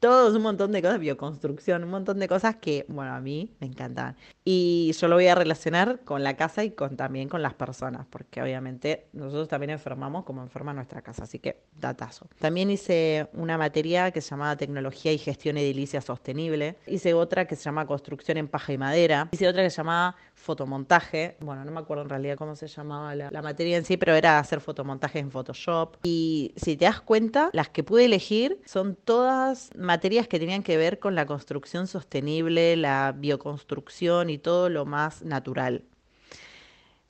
todos 0.00 0.34
un 0.34 0.42
montón 0.42 0.72
de 0.72 0.82
cosas, 0.82 1.00
bioconstrucción, 1.00 1.84
un 1.84 1.90
montón 1.90 2.18
de 2.18 2.28
cosas 2.28 2.56
que, 2.56 2.84
bueno, 2.88 3.14
a 3.14 3.20
mí 3.20 3.54
me 3.60 3.66
encantan. 3.66 4.16
Y 4.44 4.92
yo 4.98 5.08
lo 5.08 5.16
voy 5.16 5.26
a 5.26 5.34
relacionar 5.34 6.00
con 6.04 6.22
la 6.22 6.36
casa 6.36 6.64
y 6.64 6.70
con, 6.70 6.96
también 6.96 7.28
con 7.28 7.42
las 7.42 7.54
personas, 7.54 8.06
porque 8.08 8.42
obviamente 8.42 9.08
nosotros 9.12 9.48
también 9.48 9.70
enfermamos 9.70 10.24
como 10.24 10.42
enferma 10.42 10.72
nuestra 10.72 11.02
casa, 11.02 11.24
así 11.24 11.38
que 11.38 11.62
datazo. 11.78 12.28
También 12.38 12.70
hice 12.70 13.28
una 13.32 13.58
materia 13.58 14.10
que 14.10 14.20
se 14.20 14.30
llamaba 14.30 14.56
Tecnología 14.56 15.12
y 15.12 15.18
Gestión 15.18 15.56
Edilicia 15.56 16.00
Sostenible. 16.00 16.76
Hice 16.86 17.14
otra 17.14 17.46
que 17.46 17.56
se 17.56 17.64
llama 17.64 17.86
Construcción 17.86 18.36
en 18.38 18.48
Paja 18.48 18.72
y 18.72 18.78
Madera. 18.78 19.28
Hice 19.32 19.48
otra 19.48 19.62
que 19.62 19.70
se 19.70 19.78
llamaba 19.78 20.16
Fotomontaje. 20.34 21.36
Bueno, 21.40 21.64
no 21.64 21.72
me 21.72 21.80
acuerdo 21.80 22.02
en 22.02 22.10
realidad 22.10 22.36
cómo 22.36 22.54
se 22.56 22.68
llamaba 22.68 23.14
la, 23.14 23.30
la 23.30 23.42
materia 23.42 23.76
en 23.76 23.84
sí, 23.84 23.96
pero 23.96 24.14
era 24.14 24.38
hacer 24.38 24.60
fotomontajes 24.60 25.22
en 25.22 25.30
Photoshop. 25.30 25.96
Y 26.04 26.52
si 26.56 26.76
te 26.76 26.84
das 26.84 27.00
cuenta, 27.00 27.50
las 27.52 27.70
que 27.70 27.82
pude 27.82 28.04
elegir 28.04 28.60
son 28.66 28.94
todas 28.96 29.70
materias 29.86 30.28
que 30.28 30.38
tenían 30.38 30.62
que 30.62 30.76
ver 30.76 30.98
con 30.98 31.14
la 31.14 31.24
construcción 31.24 31.86
sostenible, 31.86 32.76
la 32.76 33.14
bioconstrucción 33.16 34.28
y 34.28 34.38
todo 34.38 34.68
lo 34.68 34.84
más 34.84 35.22
natural. 35.22 35.84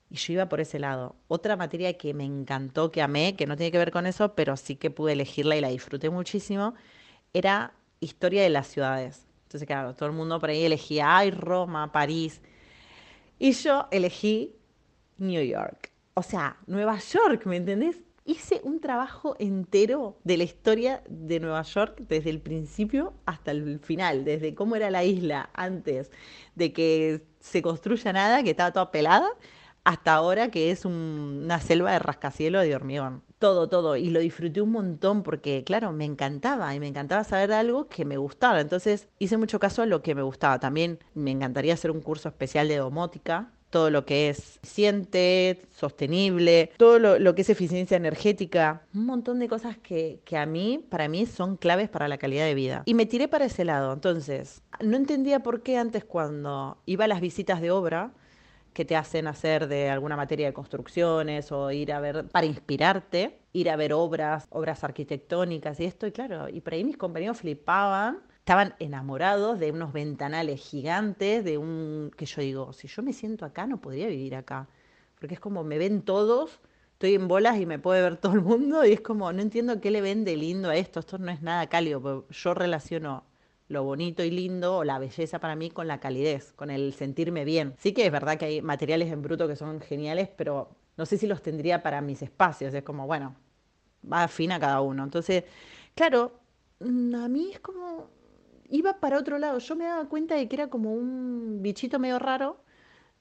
Y 0.09 0.15
yo 0.15 0.33
iba 0.33 0.47
por 0.47 0.61
ese 0.61 0.79
lado. 0.79 1.15
Otra 1.27 1.57
materia 1.57 1.97
que 1.97 2.13
me 2.13 2.23
encantó, 2.23 2.91
que 2.91 3.01
amé, 3.01 3.35
que 3.35 3.45
no 3.45 3.57
tiene 3.57 3.71
que 3.71 3.77
ver 3.77 3.91
con 3.91 4.05
eso, 4.05 4.35
pero 4.35 4.55
sí 4.55 4.77
que 4.77 4.89
pude 4.89 5.13
elegirla 5.13 5.57
y 5.57 5.61
la 5.61 5.69
disfruté 5.69 6.09
muchísimo, 6.09 6.75
era 7.33 7.73
historia 7.99 8.43
de 8.43 8.49
las 8.49 8.67
ciudades. 8.67 9.27
Entonces, 9.43 9.67
claro, 9.67 9.95
todo 9.95 10.07
el 10.07 10.15
mundo 10.15 10.39
por 10.39 10.49
ahí 10.49 10.63
elegía, 10.63 11.17
ay, 11.17 11.31
Roma, 11.31 11.91
París. 11.91 12.41
Y 13.39 13.51
yo 13.51 13.87
elegí 13.91 14.55
New 15.17 15.43
York. 15.43 15.91
O 16.13 16.23
sea, 16.23 16.57
Nueva 16.67 16.97
York, 16.99 17.45
¿me 17.45 17.57
entendés? 17.57 18.06
Hice 18.27 18.61
un 18.63 18.79
trabajo 18.79 19.35
entero 19.39 20.19
de 20.23 20.37
la 20.37 20.43
historia 20.43 21.01
de 21.09 21.39
Nueva 21.39 21.63
York 21.63 22.01
desde 22.07 22.29
el 22.29 22.41
principio 22.41 23.13
hasta 23.25 23.51
el 23.51 23.79
final, 23.79 24.25
desde 24.25 24.53
cómo 24.53 24.75
era 24.75 24.91
la 24.91 25.03
isla 25.03 25.49
antes 25.53 26.11
de 26.53 26.73
que 26.73 27.23
se 27.39 27.61
construya 27.61 28.13
nada, 28.13 28.43
que 28.43 28.51
estaba 28.51 28.73
toda 28.73 28.91
pelada, 28.91 29.29
hasta 29.85 30.13
ahora 30.13 30.51
que 30.51 30.69
es 30.69 30.83
una 30.83 31.61
selva 31.61 31.93
de 31.93 31.99
rascacielos 31.99 32.63
de 32.63 32.75
hormigón. 32.75 33.23
Todo, 33.39 33.69
todo. 33.69 33.95
Y 33.95 34.09
lo 34.09 34.19
disfruté 34.19 34.61
un 34.61 34.71
montón 34.71 35.23
porque, 35.23 35.63
claro, 35.63 35.93
me 35.93 36.03
encantaba 36.03 36.75
y 36.75 36.79
me 36.81 36.87
encantaba 36.87 37.23
saber 37.23 37.53
algo 37.53 37.87
que 37.87 38.03
me 38.03 38.17
gustaba. 38.17 38.59
Entonces 38.59 39.07
hice 39.19 39.37
mucho 39.37 39.59
caso 39.59 39.83
a 39.83 39.85
lo 39.85 40.01
que 40.01 40.15
me 40.15 40.23
gustaba. 40.23 40.59
También 40.59 40.99
me 41.13 41.31
encantaría 41.31 41.73
hacer 41.73 41.91
un 41.91 42.01
curso 42.01 42.27
especial 42.27 42.67
de 42.67 42.77
domótica 42.77 43.53
todo 43.69 43.89
lo 43.89 44.05
que 44.05 44.29
es 44.29 44.57
eficiente, 44.57 45.61
sostenible, 45.71 46.71
todo 46.77 46.99
lo, 46.99 47.35
que 47.35 47.41
es 47.41 47.49
eficiencia 47.49 47.97
energética, 47.97 48.83
un 48.93 49.05
montón 49.05 49.39
de 49.39 49.47
cosas 49.47 49.77
que, 49.77 50.21
que, 50.23 50.37
a 50.37 50.45
mí, 50.45 50.85
para 50.89 51.07
mí, 51.07 51.25
son 51.25 51.57
claves 51.57 51.89
para 51.89 52.07
la 52.07 52.17
calidad 52.17 52.45
de 52.45 52.55
vida. 52.55 52.83
Y 52.85 52.93
me 52.93 53.05
tiré 53.05 53.27
para 53.27 53.45
ese 53.45 53.65
lado. 53.65 53.93
Entonces, 53.93 54.61
no 54.81 54.95
entendía 54.95 55.41
por 55.41 55.63
qué 55.63 55.77
antes 55.77 56.05
cuando 56.05 56.77
iba 56.85 57.05
a 57.05 57.07
las 57.07 57.21
visitas 57.21 57.61
de 57.61 57.71
obra, 57.71 58.13
que 58.77 58.85
te 58.85 58.95
hacen 58.95 59.25
hacer 59.25 59.67
de 59.67 59.89
alguna 59.89 60.15
materia 60.15 60.45
de 60.45 60.53
construcciones 60.53 61.51
o 61.51 61.71
ir 61.71 61.91
a 61.91 61.99
ver, 61.99 62.27
para 62.27 62.45
inspirarte, 62.45 63.39
ir 63.51 63.71
a 63.71 63.75
ver 63.75 63.91
obras, 63.91 64.45
obras 64.51 64.83
arquitectónicas 64.83 65.79
y 65.79 65.85
esto, 65.85 66.05
y 66.05 66.11
claro, 66.11 66.47
y 66.47 66.61
por 66.61 66.75
ahí 66.75 66.83
mis 66.83 66.95
compañeros 66.95 67.39
flipaban 67.39 68.19
estaban 68.47 68.75
enamorados 68.79 69.59
de 69.59 69.71
unos 69.71 69.91
ventanales 69.91 70.61
gigantes, 70.61 71.43
de 71.43 71.57
un, 71.57 72.11
que 72.15 72.25
yo 72.25 72.41
digo, 72.41 72.71
si 72.71 72.87
yo 72.87 73.03
me 73.03 73.11
siento 73.11 73.43
acá 73.43 73.67
no 73.67 73.81
podría 73.81 74.07
vivir 74.07 74.35
acá, 74.35 74.69
porque 75.19 75.33
es 75.33 75.41
como 75.41 75.65
me 75.65 75.77
ven 75.77 76.01
todos, 76.01 76.61
estoy 76.93 77.15
en 77.15 77.27
bolas 77.27 77.59
y 77.59 77.65
me 77.65 77.77
puede 77.77 78.01
ver 78.01 78.15
todo 78.15 78.31
el 78.31 78.39
mundo 78.39 78.85
y 78.85 78.93
es 78.93 79.01
como, 79.01 79.33
no 79.33 79.41
entiendo 79.41 79.81
qué 79.81 79.91
le 79.91 79.99
ven 79.99 80.23
de 80.23 80.37
lindo 80.37 80.69
a 80.69 80.77
esto, 80.77 81.01
esto 81.01 81.17
no 81.17 81.29
es 81.29 81.41
nada 81.41 81.67
cálido, 81.67 82.25
yo 82.29 82.53
relaciono 82.53 83.25
lo 83.67 83.83
bonito 83.83 84.23
y 84.23 84.31
lindo 84.31 84.77
o 84.77 84.83
la 84.85 84.97
belleza 84.97 85.39
para 85.39 85.57
mí 85.57 85.69
con 85.69 85.89
la 85.89 85.99
calidez, 85.99 86.53
con 86.53 86.69
el 86.69 86.93
sentirme 86.93 87.43
bien. 87.43 87.73
Sí 87.77 87.91
que 87.91 88.05
es 88.05 88.11
verdad 88.13 88.37
que 88.37 88.45
hay 88.45 88.61
materiales 88.61 89.11
en 89.11 89.23
bruto 89.23 89.49
que 89.49 89.57
son 89.57 89.81
geniales, 89.81 90.29
pero 90.37 90.69
no 90.95 91.05
sé 91.05 91.17
si 91.17 91.27
los 91.27 91.41
tendría 91.41 91.83
para 91.83 91.99
mis 91.99 92.21
espacios. 92.21 92.73
Es 92.73 92.83
como, 92.83 93.07
bueno, 93.07 93.35
va 94.09 94.23
afín 94.23 94.53
a 94.53 94.59
cada 94.61 94.79
uno. 94.79 95.03
Entonces, 95.03 95.43
claro, 95.95 96.31
mm, 96.79 97.15
a 97.15 97.27
mí 97.27 97.49
es 97.51 97.59
como, 97.59 98.15
iba 98.69 98.99
para 98.99 99.17
otro 99.17 99.37
lado. 99.37 99.59
Yo 99.59 99.75
me 99.75 99.85
daba 99.85 100.07
cuenta 100.07 100.35
de 100.35 100.47
que 100.47 100.55
era 100.55 100.69
como 100.69 100.93
un 100.93 101.61
bichito 101.61 101.99
medio 101.99 102.19
raro, 102.19 102.63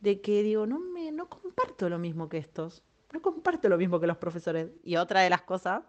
de 0.01 0.21
que 0.21 0.43
digo, 0.43 0.67
no, 0.67 0.79
me, 0.79 1.13
no 1.13 1.29
comparto 1.29 1.89
lo 1.89 1.99
mismo 1.99 2.29
que 2.29 2.39
estos, 2.39 2.83
no 3.13 3.23
comparto 3.23 3.69
lo 3.69 3.79
mismo 3.79 4.01
que 4.01 4.07
los 4.07 4.19
profesores. 4.19 4.71
Y 4.85 4.97
otra 4.97 5.21
de 5.21 5.31
las 5.31 5.43
cosas 5.43 5.83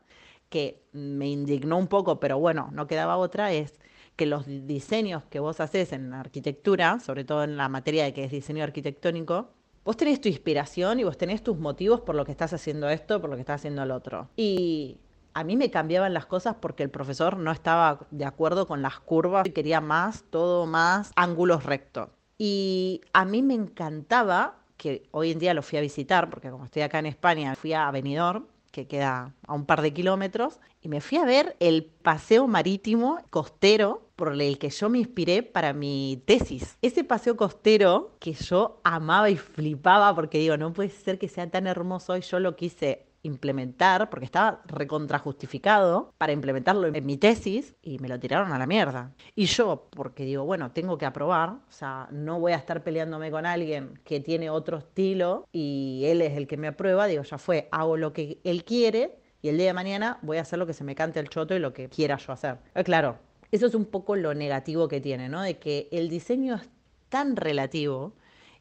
que 0.50 0.82
me 0.94 1.30
indignó 1.30 1.78
un 1.78 1.88
poco, 1.88 2.20
pero 2.20 2.40
bueno, 2.40 2.70
no 2.72 2.88
quedaba 2.88 3.18
otra, 3.18 3.52
es 3.52 3.80
que 4.16 4.26
los 4.26 4.46
diseños 4.48 5.24
que 5.26 5.40
vos 5.40 5.60
haces 5.60 5.92
en 5.92 6.14
arquitectura, 6.14 7.00
sobre 7.00 7.24
todo 7.24 7.44
en 7.44 7.58
la 7.58 7.70
materia 7.70 8.04
de 8.04 8.14
que 8.14 8.24
es 8.24 8.32
diseño 8.32 8.64
arquitectónico, 8.64 9.50
vos 9.84 9.98
tenés 9.98 10.20
tu 10.22 10.28
inspiración 10.28 11.00
y 11.00 11.04
vos 11.04 11.18
tenés 11.18 11.44
tus 11.44 11.58
motivos 11.58 12.02
por 12.02 12.16
lo 12.16 12.26
que 12.26 12.32
estás 12.32 12.54
haciendo 12.54 12.90
esto, 12.90 13.22
por 13.22 13.30
lo 13.30 13.36
que 13.36 13.42
estás 13.42 13.62
haciendo 13.62 13.84
el 13.84 13.92
otro. 13.92 14.30
Y 14.36 14.98
a 15.38 15.44
mí 15.44 15.56
me 15.56 15.70
cambiaban 15.70 16.16
las 16.16 16.26
cosas 16.26 16.56
porque 16.60 16.82
el 16.82 16.90
profesor 16.90 17.38
no 17.38 17.52
estaba 17.52 18.08
de 18.10 18.26
acuerdo 18.26 18.66
con 18.66 18.82
las 18.82 19.00
curvas 19.00 19.46
y 19.46 19.52
quería 19.52 19.80
más, 19.82 20.24
todo 20.32 20.66
más 20.66 21.12
ángulos 21.16 21.64
rectos. 21.64 22.10
Y 22.40 23.02
a 23.14 23.24
mí 23.24 23.44
me 23.44 23.54
encantaba, 23.54 24.56
que 24.78 25.04
hoy 25.12 25.30
en 25.30 25.38
día 25.38 25.54
lo 25.54 25.62
fui 25.62 25.78
a 25.78 25.82
visitar, 25.82 26.32
porque 26.32 26.50
como 26.50 26.66
estoy 26.66 26.82
acá 26.82 26.98
en 26.98 27.06
España, 27.06 27.54
fui 27.56 27.74
a 27.74 27.92
Benidorm, 27.92 28.48
que 28.72 28.88
queda 28.88 29.36
a 29.46 29.54
un 29.54 29.66
par 29.66 29.84
de 29.84 29.94
kilómetros, 29.94 30.60
y 30.82 30.90
me 30.90 31.02
fui 31.02 31.20
a 31.20 31.26
ver 31.26 31.56
el 31.60 31.86
paseo 31.86 32.48
marítimo 32.48 33.20
costero 33.30 34.10
por 34.16 34.34
el 34.34 34.58
que 34.58 34.72
yo 34.72 34.90
me 34.90 34.98
inspiré 34.98 35.44
para 35.44 35.72
mi 35.72 36.24
tesis. 36.26 36.80
Ese 36.82 37.04
paseo 37.04 37.38
costero 37.38 38.16
que 38.20 38.34
yo 38.34 38.82
amaba 38.84 39.30
y 39.30 39.38
flipaba 39.38 40.16
porque 40.16 40.40
digo, 40.40 40.58
no 40.58 40.74
puede 40.74 40.90
ser 40.90 41.20
que 41.20 41.28
sea 41.28 41.48
tan 41.48 41.68
hermoso 41.68 42.18
y 42.18 42.22
yo 42.22 42.40
lo 42.40 42.56
quise 42.56 43.07
implementar, 43.28 44.10
porque 44.10 44.26
estaba 44.26 44.62
recontrajustificado 44.66 46.14
para 46.18 46.34
implementarlo 46.34 46.88
en 46.88 47.06
mi 47.06 47.18
tesis 47.18 47.76
y 47.82 48.00
me 48.00 48.08
lo 48.08 48.20
tiraron 48.20 48.52
a 48.52 48.60
la 48.60 48.66
mierda. 48.66 49.14
Y 49.36 49.46
yo, 49.46 49.88
porque 49.92 50.24
digo, 50.24 50.46
bueno, 50.46 50.72
tengo 50.72 50.98
que 50.98 51.06
aprobar, 51.06 51.50
o 51.50 51.72
sea, 51.72 52.08
no 52.12 52.40
voy 52.40 52.54
a 52.54 52.58
estar 52.58 52.84
peleándome 52.84 53.30
con 53.32 53.46
alguien 53.46 54.00
que 54.04 54.20
tiene 54.20 54.50
otro 54.50 54.78
estilo 54.78 55.48
y 55.52 56.04
él 56.06 56.22
es 56.22 56.36
el 56.36 56.48
que 56.48 56.58
me 56.58 56.68
aprueba, 56.68 57.08
digo, 57.08 57.24
ya 57.24 57.38
fue, 57.38 57.68
hago 57.72 57.98
lo 57.98 58.14
que 58.14 58.40
él 58.44 58.64
quiere 58.64 59.20
y 59.42 59.50
el 59.50 59.58
día 59.58 59.68
de 59.68 59.74
mañana 59.74 60.20
voy 60.22 60.38
a 60.38 60.42
hacer 60.42 60.58
lo 60.60 60.66
que 60.66 60.74
se 60.74 60.84
me 60.84 60.96
cante 60.96 61.20
el 61.20 61.30
choto 61.30 61.56
y 61.56 61.60
lo 61.60 61.74
que 61.74 61.90
quiera 61.90 62.18
yo 62.18 62.34
hacer. 62.34 62.58
Eh, 62.74 62.84
claro, 62.84 63.18
eso 63.52 63.68
es 63.68 63.76
un 63.76 63.86
poco 63.86 64.16
lo 64.16 64.34
negativo 64.34 64.88
que 64.88 65.00
tiene, 65.00 65.30
¿no? 65.30 65.42
De 65.42 65.58
que 65.58 65.88
el 65.92 66.10
diseño 66.10 66.56
es 66.56 66.70
tan 67.10 67.36
relativo 67.36 68.14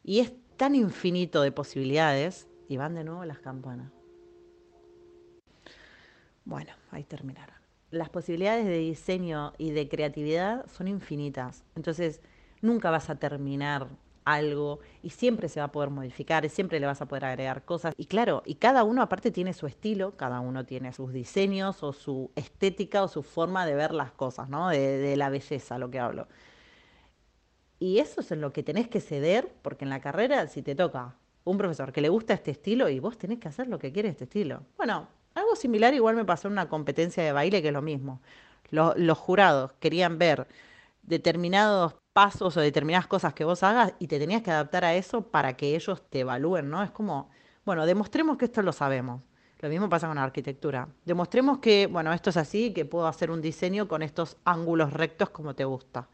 y 0.03 0.19
es 0.19 0.33
tan 0.55 0.75
infinito 0.75 1.41
de 1.41 1.51
posibilidades 1.51 2.47
y 2.69 2.77
van 2.77 2.95
de 2.95 3.03
nuevo 3.03 3.25
las 3.25 3.39
campanas. 3.39 3.96
Bueno, 6.47 6.71
ahí 6.91 7.03
terminaron. 7.03 7.57
Las 7.91 8.09
posibilidades 8.09 8.65
de 8.65 8.77
diseño 8.77 9.51
y 9.57 9.71
de 9.71 9.89
creatividad 9.89 10.65
son 10.67 10.87
infinitas. 10.87 11.65
Entonces, 11.75 12.21
nunca 12.61 12.89
vas 12.89 13.09
a 13.09 13.15
terminar 13.15 13.89
algo 14.23 14.79
y 15.03 15.09
siempre 15.09 15.49
se 15.49 15.59
va 15.59 15.65
a 15.65 15.71
poder 15.73 15.89
modificar 15.89 16.45
y 16.45 16.49
siempre 16.49 16.79
le 16.79 16.85
vas 16.85 17.01
a 17.01 17.05
poder 17.05 17.25
agregar 17.25 17.65
cosas. 17.65 17.93
Y 17.97 18.05
claro, 18.05 18.43
y 18.45 18.55
cada 18.55 18.85
uno 18.85 19.01
aparte 19.01 19.29
tiene 19.29 19.51
su 19.51 19.67
estilo, 19.67 20.15
cada 20.15 20.39
uno 20.39 20.65
tiene 20.65 20.93
sus 20.93 21.11
diseños 21.11 21.83
o 21.83 21.91
su 21.91 22.31
estética 22.37 23.03
o 23.03 23.09
su 23.09 23.23
forma 23.23 23.65
de 23.65 23.75
ver 23.75 23.93
las 23.93 24.13
cosas, 24.13 24.47
¿no? 24.47 24.69
De, 24.69 24.99
de 24.99 25.17
la 25.17 25.27
belleza, 25.27 25.77
lo 25.77 25.91
que 25.91 25.99
hablo. 25.99 26.29
Y 27.77 27.99
eso 27.99 28.21
es 28.21 28.31
en 28.31 28.39
lo 28.39 28.53
que 28.53 28.63
tenés 28.63 28.87
que 28.87 29.01
ceder, 29.01 29.53
porque 29.61 29.83
en 29.83 29.89
la 29.89 29.99
carrera, 29.99 30.47
si 30.47 30.61
te 30.61 30.75
toca 30.75 31.15
un 31.43 31.57
profesor 31.57 31.91
que 31.91 31.99
le 31.99 32.07
gusta 32.07 32.33
este 32.33 32.51
estilo 32.51 32.87
y 32.87 32.99
vos 33.01 33.17
tenés 33.17 33.39
que 33.39 33.49
hacer 33.49 33.67
lo 33.67 33.79
que 33.79 33.91
quiere 33.91 34.07
este 34.07 34.23
estilo. 34.23 34.63
Bueno, 34.77 35.09
similar 35.57 35.93
igual 35.93 36.15
me 36.15 36.25
pasó 36.25 36.47
en 36.47 36.53
una 36.53 36.69
competencia 36.69 37.23
de 37.23 37.31
baile 37.33 37.61
que 37.61 37.69
es 37.69 37.73
lo 37.73 37.81
mismo. 37.81 38.21
Los, 38.69 39.17
jurados 39.17 39.73
querían 39.79 40.17
ver 40.17 40.47
determinados 41.03 41.95
pasos 42.13 42.57
o 42.57 42.61
determinadas 42.61 43.07
cosas 43.07 43.33
que 43.33 43.45
vos 43.45 43.63
hagas 43.63 43.93
y 43.99 44.07
te 44.07 44.19
tenías 44.19 44.41
que 44.41 44.51
adaptar 44.51 44.85
a 44.85 44.95
eso 44.95 45.29
para 45.31 45.55
que 45.55 45.75
ellos 45.75 46.03
te 46.09 46.21
evalúen, 46.21 46.69
¿no? 46.69 46.83
Es 46.83 46.91
como, 46.91 47.29
bueno, 47.65 47.85
demostremos 47.85 48.37
que 48.37 48.45
esto 48.45 48.61
lo 48.61 48.73
sabemos. 48.73 49.21
Lo 49.59 49.69
mismo 49.69 49.89
pasa 49.89 50.07
con 50.07 50.17
la 50.17 50.23
arquitectura. 50.23 50.87
Demostremos 51.05 51.59
que, 51.59 51.87
bueno, 51.87 52.13
esto 52.13 52.29
es 52.29 52.37
así, 52.37 52.73
que 52.73 52.85
puedo 52.85 53.07
hacer 53.07 53.31
un 53.31 53.41
diseño 53.41 53.87
con 53.87 54.03
estos 54.03 54.37
ángulos 54.45 54.93
rectos 54.93 55.29
como 55.29 55.55
te 55.55 55.65
gusta. 55.65 56.09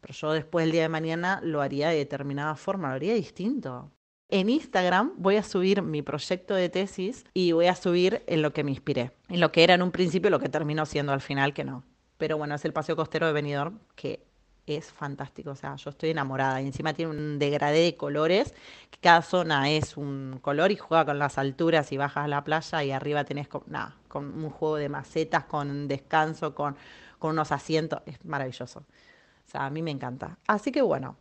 Pero 0.00 0.14
yo 0.14 0.32
después 0.32 0.64
el 0.64 0.72
día 0.72 0.82
de 0.82 0.88
mañana 0.88 1.40
lo 1.42 1.62
haría 1.62 1.88
de 1.88 1.96
determinada 1.96 2.54
forma, 2.56 2.88
lo 2.88 2.94
haría 2.94 3.14
distinto. 3.14 3.90
En 4.28 4.48
Instagram 4.50 5.12
voy 5.18 5.36
a 5.36 5.44
subir 5.44 5.82
mi 5.82 6.02
proyecto 6.02 6.54
de 6.56 6.68
tesis 6.68 7.24
y 7.32 7.52
voy 7.52 7.66
a 7.66 7.76
subir 7.76 8.24
en 8.26 8.42
lo 8.42 8.52
que 8.52 8.64
me 8.64 8.72
inspiré, 8.72 9.12
en 9.28 9.38
lo 9.38 9.52
que 9.52 9.62
era 9.62 9.74
en 9.74 9.82
un 9.82 9.92
principio, 9.92 10.30
lo 10.30 10.40
que 10.40 10.48
terminó 10.48 10.84
siendo 10.84 11.12
al 11.12 11.20
final 11.20 11.54
que 11.54 11.62
no. 11.62 11.84
Pero 12.18 12.36
bueno, 12.36 12.56
es 12.56 12.64
el 12.64 12.72
paseo 12.72 12.96
costero 12.96 13.28
de 13.28 13.32
Benidorm 13.32 13.78
que 13.94 14.26
es 14.66 14.92
fantástico, 14.92 15.50
o 15.50 15.54
sea, 15.54 15.76
yo 15.76 15.90
estoy 15.90 16.10
enamorada 16.10 16.60
y 16.60 16.66
encima 16.66 16.92
tiene 16.92 17.12
un 17.12 17.38
degradé 17.38 17.84
de 17.84 17.96
colores, 17.96 18.52
que 18.90 18.98
cada 18.98 19.22
zona 19.22 19.70
es 19.70 19.96
un 19.96 20.40
color 20.42 20.72
y 20.72 20.76
juega 20.76 21.04
con 21.04 21.20
las 21.20 21.38
alturas 21.38 21.92
y 21.92 21.96
bajas 21.96 22.24
a 22.24 22.28
la 22.28 22.42
playa 22.42 22.82
y 22.82 22.90
arriba 22.90 23.22
tenés 23.22 23.46
con, 23.46 23.62
nada, 23.68 23.94
con 24.08 24.42
un 24.42 24.50
juego 24.50 24.74
de 24.74 24.88
macetas, 24.88 25.44
con 25.44 25.86
descanso, 25.86 26.52
con, 26.52 26.76
con 27.20 27.30
unos 27.30 27.52
asientos, 27.52 28.00
es 28.06 28.24
maravilloso. 28.24 28.80
O 28.80 29.48
sea, 29.48 29.66
a 29.66 29.70
mí 29.70 29.82
me 29.82 29.92
encanta. 29.92 30.36
Así 30.48 30.72
que 30.72 30.82
bueno, 30.82 31.16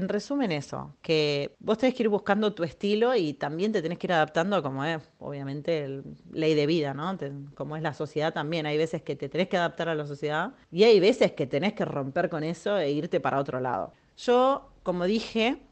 en 0.00 0.08
resumen 0.08 0.50
eso, 0.50 0.96
que 1.02 1.54
vos 1.60 1.78
tenés 1.78 1.94
que 1.94 2.02
ir 2.02 2.08
buscando 2.08 2.52
tu 2.52 2.64
estilo 2.64 3.14
y 3.14 3.34
también 3.34 3.72
te 3.72 3.82
tenés 3.82 3.98
que 3.98 4.06
ir 4.08 4.12
adaptando 4.12 4.62
como 4.62 4.84
es, 4.84 5.00
obviamente, 5.18 6.02
ley 6.32 6.54
de 6.54 6.66
vida, 6.66 6.94
¿no? 6.94 7.16
como 7.54 7.76
es 7.76 7.82
la 7.82 7.94
sociedad 7.94 8.32
también. 8.32 8.66
Hay 8.66 8.76
veces 8.76 9.02
que 9.02 9.16
te 9.16 9.28
tenés 9.28 9.48
que 9.48 9.56
adaptar 9.56 9.88
a 9.88 9.94
la 9.94 10.06
sociedad 10.06 10.54
y 10.72 10.84
hay 10.84 10.98
veces 10.98 11.32
que 11.32 11.46
tenés 11.46 11.74
que 11.74 11.84
romper 11.84 12.28
con 12.28 12.42
eso 12.42 12.76
e 12.78 12.90
irte 12.90 13.20
para 13.20 13.38
otro 13.38 13.60
lado. 13.60 13.92
Yo, 14.16 14.70
como 14.82 15.04
dije, 15.04 15.62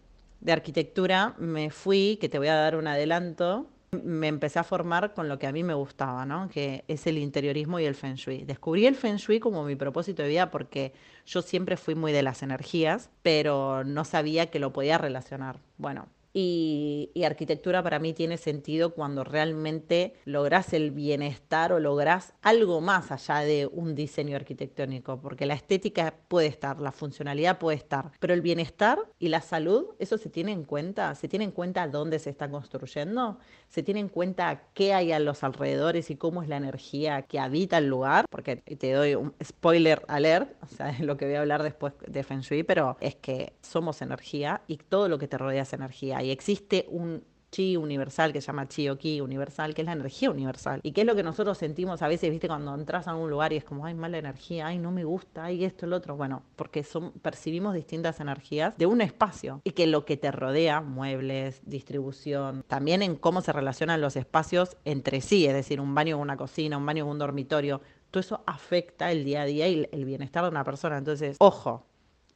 de 0.40 0.52
arquitectura 0.52 1.34
me 1.38 1.70
fui, 1.70 2.18
que 2.20 2.28
te 2.28 2.38
voy 2.38 2.48
a 2.48 2.54
dar 2.54 2.76
un 2.76 2.86
adelanto, 2.86 3.68
me 3.90 4.28
empecé 4.28 4.58
a 4.58 4.64
formar 4.64 5.14
con 5.14 5.28
lo 5.28 5.38
que 5.38 5.46
a 5.46 5.52
mí 5.52 5.62
me 5.62 5.74
gustaba, 5.74 6.26
¿no? 6.26 6.48
que 6.48 6.84
es 6.88 7.06
el 7.06 7.18
interiorismo 7.18 7.80
y 7.80 7.84
el 7.84 7.94
feng 7.94 8.14
shui. 8.14 8.44
Descubrí 8.44 8.86
el 8.86 8.94
feng 8.94 9.16
shui 9.16 9.40
como 9.40 9.64
mi 9.64 9.76
propósito 9.76 10.22
de 10.22 10.28
vida 10.28 10.50
porque 10.50 10.92
yo 11.26 11.42
siempre 11.42 11.76
fui 11.76 11.94
muy 11.94 12.12
de 12.12 12.22
las 12.22 12.42
energías, 12.42 13.10
pero 13.22 13.84
no 13.84 14.04
sabía 14.04 14.50
que 14.50 14.58
lo 14.58 14.72
podía 14.72 14.98
relacionar. 14.98 15.60
Bueno, 15.76 16.08
y, 16.32 17.10
arquitectura 17.24 17.82
para 17.82 17.98
mí 17.98 18.12
tiene 18.12 18.36
sentido 18.36 18.94
cuando 18.94 19.24
realmente 19.24 20.14
logras 20.24 20.72
el 20.72 20.90
bienestar 20.92 21.72
o 21.72 21.80
logras 21.80 22.34
algo 22.42 22.80
más 22.80 23.10
allá 23.10 23.40
de 23.40 23.66
un 23.66 23.94
diseño 23.94 24.36
arquitectónico, 24.36 25.20
porque 25.20 25.46
la 25.46 25.54
estética 25.54 26.14
puede 26.28 26.46
estar, 26.46 26.80
la 26.80 26.92
funcionalidad 26.92 27.58
puede 27.58 27.76
estar, 27.76 28.12
pero 28.20 28.34
el 28.34 28.40
bienestar 28.40 28.98
y 29.18 29.28
la 29.28 29.40
salud, 29.40 29.86
eso 29.98 30.16
se 30.16 30.30
tiene 30.30 30.52
en 30.52 30.64
cuenta, 30.64 31.14
se 31.14 31.28
tiene 31.28 31.44
en 31.44 31.50
cuenta 31.50 31.88
dónde 31.88 32.18
se 32.18 32.30
está 32.30 32.50
construyendo, 32.50 33.38
se 33.68 33.82
tiene 33.82 34.00
en 34.00 34.08
cuenta 34.08 34.62
qué 34.74 34.94
hay 34.94 35.12
a 35.12 35.18
los 35.18 35.44
alrededores 35.44 36.10
y 36.10 36.16
cómo 36.16 36.42
es 36.42 36.48
la 36.48 36.56
energía 36.56 37.22
que 37.22 37.38
habita 37.38 37.78
el 37.78 37.88
lugar, 37.88 38.24
porque 38.30 38.56
te 38.56 38.92
doy 38.92 39.14
un 39.14 39.34
spoiler 39.42 40.02
alert, 40.08 40.56
o 40.62 40.66
sea, 40.66 40.90
es 40.90 41.00
lo 41.00 41.16
que 41.16 41.26
voy 41.26 41.34
a 41.34 41.40
hablar 41.40 41.62
después 41.62 41.92
de 42.06 42.22
Feng 42.22 42.40
Shui, 42.40 42.62
pero 42.62 42.96
es 43.00 43.14
que 43.16 43.52
somos 43.62 44.02
energía 44.02 44.62
y 44.66 44.78
todo 44.78 45.08
lo 45.08 45.18
que 45.18 45.28
te 45.28 45.38
rodea 45.38 45.62
es 45.62 45.72
energía 45.72 46.22
y 46.22 46.30
existe 46.30 46.86
un 46.88 47.24
chi 47.58 47.76
universal 47.76 48.32
que 48.32 48.40
se 48.40 48.46
llama 48.46 48.68
chi 48.68 48.88
o 48.88 48.96
ki 48.96 49.20
universal, 49.20 49.74
que 49.74 49.82
es 49.82 49.86
la 49.86 49.92
energía 49.92 50.30
universal. 50.30 50.78
Y 50.84 50.92
que 50.92 51.00
es 51.00 51.06
lo 51.06 51.16
que 51.16 51.24
nosotros 51.24 51.58
sentimos 51.58 52.02
a 52.02 52.08
veces, 52.08 52.30
viste, 52.30 52.46
cuando 52.46 52.72
entras 52.72 53.08
a 53.08 53.16
un 53.16 53.28
lugar 53.28 53.52
y 53.52 53.56
es 53.56 53.64
como, 53.64 53.84
ay, 53.84 53.94
mala 53.94 54.16
energía, 54.16 54.68
ay, 54.68 54.78
no 54.78 54.92
me 54.92 55.02
gusta, 55.02 55.44
ay, 55.44 55.64
esto, 55.64 55.84
el 55.84 55.92
otro. 55.92 56.16
Bueno, 56.16 56.44
porque 56.54 56.84
son, 56.84 57.10
percibimos 57.10 57.74
distintas 57.74 58.20
energías 58.20 58.78
de 58.78 58.86
un 58.86 59.00
espacio 59.00 59.60
y 59.64 59.72
que 59.72 59.88
lo 59.88 60.04
que 60.04 60.16
te 60.16 60.30
rodea, 60.30 60.80
muebles, 60.80 61.60
distribución, 61.64 62.64
también 62.68 63.02
en 63.02 63.16
cómo 63.16 63.40
se 63.40 63.52
relacionan 63.52 64.00
los 64.00 64.14
espacios 64.14 64.76
entre 64.84 65.20
sí, 65.20 65.46
es 65.46 65.54
decir, 65.54 65.80
un 65.80 65.96
baño 65.96 66.16
con 66.16 66.22
una 66.22 66.36
cocina, 66.36 66.76
un 66.76 66.86
baño 66.86 67.06
con 67.06 67.12
un 67.12 67.18
dormitorio, 67.18 67.80
todo 68.12 68.20
eso 68.20 68.44
afecta 68.46 69.10
el 69.10 69.24
día 69.24 69.42
a 69.42 69.46
día 69.46 69.68
y 69.68 69.88
el 69.90 70.04
bienestar 70.04 70.44
de 70.44 70.50
una 70.50 70.62
persona. 70.62 70.96
Entonces, 70.96 71.36
ojo, 71.40 71.86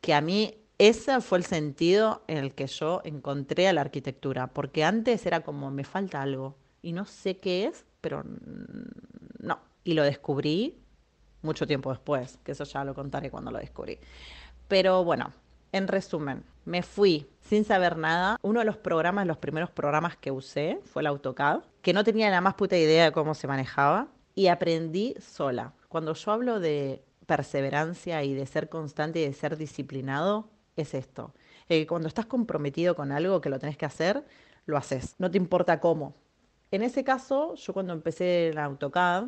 que 0.00 0.14
a 0.14 0.20
mí 0.20 0.61
ese 0.78 1.20
fue 1.20 1.38
el 1.38 1.44
sentido 1.44 2.22
en 2.26 2.38
el 2.38 2.54
que 2.54 2.66
yo 2.66 3.02
encontré 3.04 3.68
a 3.68 3.72
la 3.72 3.82
arquitectura, 3.82 4.48
porque 4.48 4.84
antes 4.84 5.26
era 5.26 5.40
como 5.40 5.70
me 5.70 5.84
falta 5.84 6.22
algo 6.22 6.56
y 6.82 6.92
no 6.92 7.04
sé 7.04 7.38
qué 7.38 7.66
es, 7.66 7.84
pero 8.00 8.24
no. 9.38 9.60
Y 9.84 9.94
lo 9.94 10.02
descubrí 10.02 10.78
mucho 11.42 11.66
tiempo 11.66 11.90
después, 11.90 12.38
que 12.44 12.52
eso 12.52 12.64
ya 12.64 12.84
lo 12.84 12.94
contaré 12.94 13.30
cuando 13.30 13.50
lo 13.50 13.58
descubrí. 13.58 13.98
Pero 14.68 15.04
bueno, 15.04 15.32
en 15.72 15.88
resumen, 15.88 16.44
me 16.64 16.82
fui 16.82 17.26
sin 17.40 17.64
saber 17.64 17.96
nada. 17.96 18.36
Uno 18.42 18.60
de 18.60 18.66
los 18.66 18.76
programas, 18.76 19.26
los 19.26 19.38
primeros 19.38 19.70
programas 19.70 20.16
que 20.16 20.30
usé 20.30 20.80
fue 20.84 21.02
el 21.02 21.06
AutoCAD, 21.06 21.62
que 21.80 21.92
no 21.92 22.04
tenía 22.04 22.30
la 22.30 22.40
más 22.40 22.54
puta 22.54 22.76
idea 22.76 23.04
de 23.04 23.12
cómo 23.12 23.34
se 23.34 23.48
manejaba 23.48 24.08
y 24.34 24.48
aprendí 24.48 25.14
sola. 25.20 25.72
Cuando 25.88 26.14
yo 26.14 26.32
hablo 26.32 26.60
de 26.60 27.04
perseverancia 27.26 28.22
y 28.24 28.34
de 28.34 28.46
ser 28.46 28.68
constante 28.68 29.20
y 29.20 29.26
de 29.26 29.32
ser 29.32 29.56
disciplinado 29.56 30.48
es 30.76 30.94
esto. 30.94 31.32
Eh, 31.68 31.86
cuando 31.86 32.08
estás 32.08 32.26
comprometido 32.26 32.94
con 32.94 33.12
algo 33.12 33.40
que 33.40 33.50
lo 33.50 33.58
tenés 33.58 33.76
que 33.76 33.86
hacer, 33.86 34.24
lo 34.66 34.76
haces. 34.76 35.14
No 35.18 35.30
te 35.30 35.38
importa 35.38 35.80
cómo. 35.80 36.14
En 36.70 36.82
ese 36.82 37.04
caso, 37.04 37.54
yo 37.54 37.72
cuando 37.72 37.92
empecé 37.92 38.48
en 38.48 38.58
AutoCAD, 38.58 39.24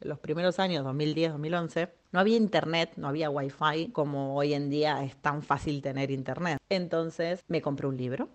en 0.00 0.08
los 0.08 0.18
primeros 0.18 0.58
años, 0.58 0.84
2010, 0.84 1.32
2011, 1.32 1.88
no 2.12 2.20
había 2.20 2.36
internet, 2.36 2.92
no 2.96 3.08
había 3.08 3.30
wifi 3.30 3.88
como 3.92 4.36
hoy 4.36 4.54
en 4.54 4.70
día 4.70 5.02
es 5.02 5.16
tan 5.16 5.42
fácil 5.42 5.82
tener 5.82 6.10
internet. 6.10 6.58
Entonces 6.68 7.42
me 7.48 7.62
compré 7.62 7.86
un 7.86 7.96
libro 7.96 8.28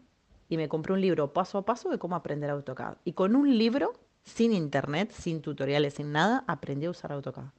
y 0.50 0.58
me 0.58 0.68
compré 0.68 0.94
un 0.94 1.02
libro 1.02 1.32
paso 1.34 1.60
a 1.60 1.66
paso 1.66 1.90
de 1.90 1.98
cómo 1.98 2.16
aprender 2.16 2.50
AutoCAD. 2.50 2.98
Y 3.06 3.14
con 3.14 3.36
un 3.36 3.58
libro, 3.58 3.94
sin 4.24 4.54
internet, 4.54 5.12
sin 5.12 5.42
tutoriales, 5.42 5.94
sin 5.94 6.12
nada, 6.12 6.44
aprendí 6.48 6.88
a 6.88 6.90
usar 6.90 7.14
AutoCAD. 7.14 7.52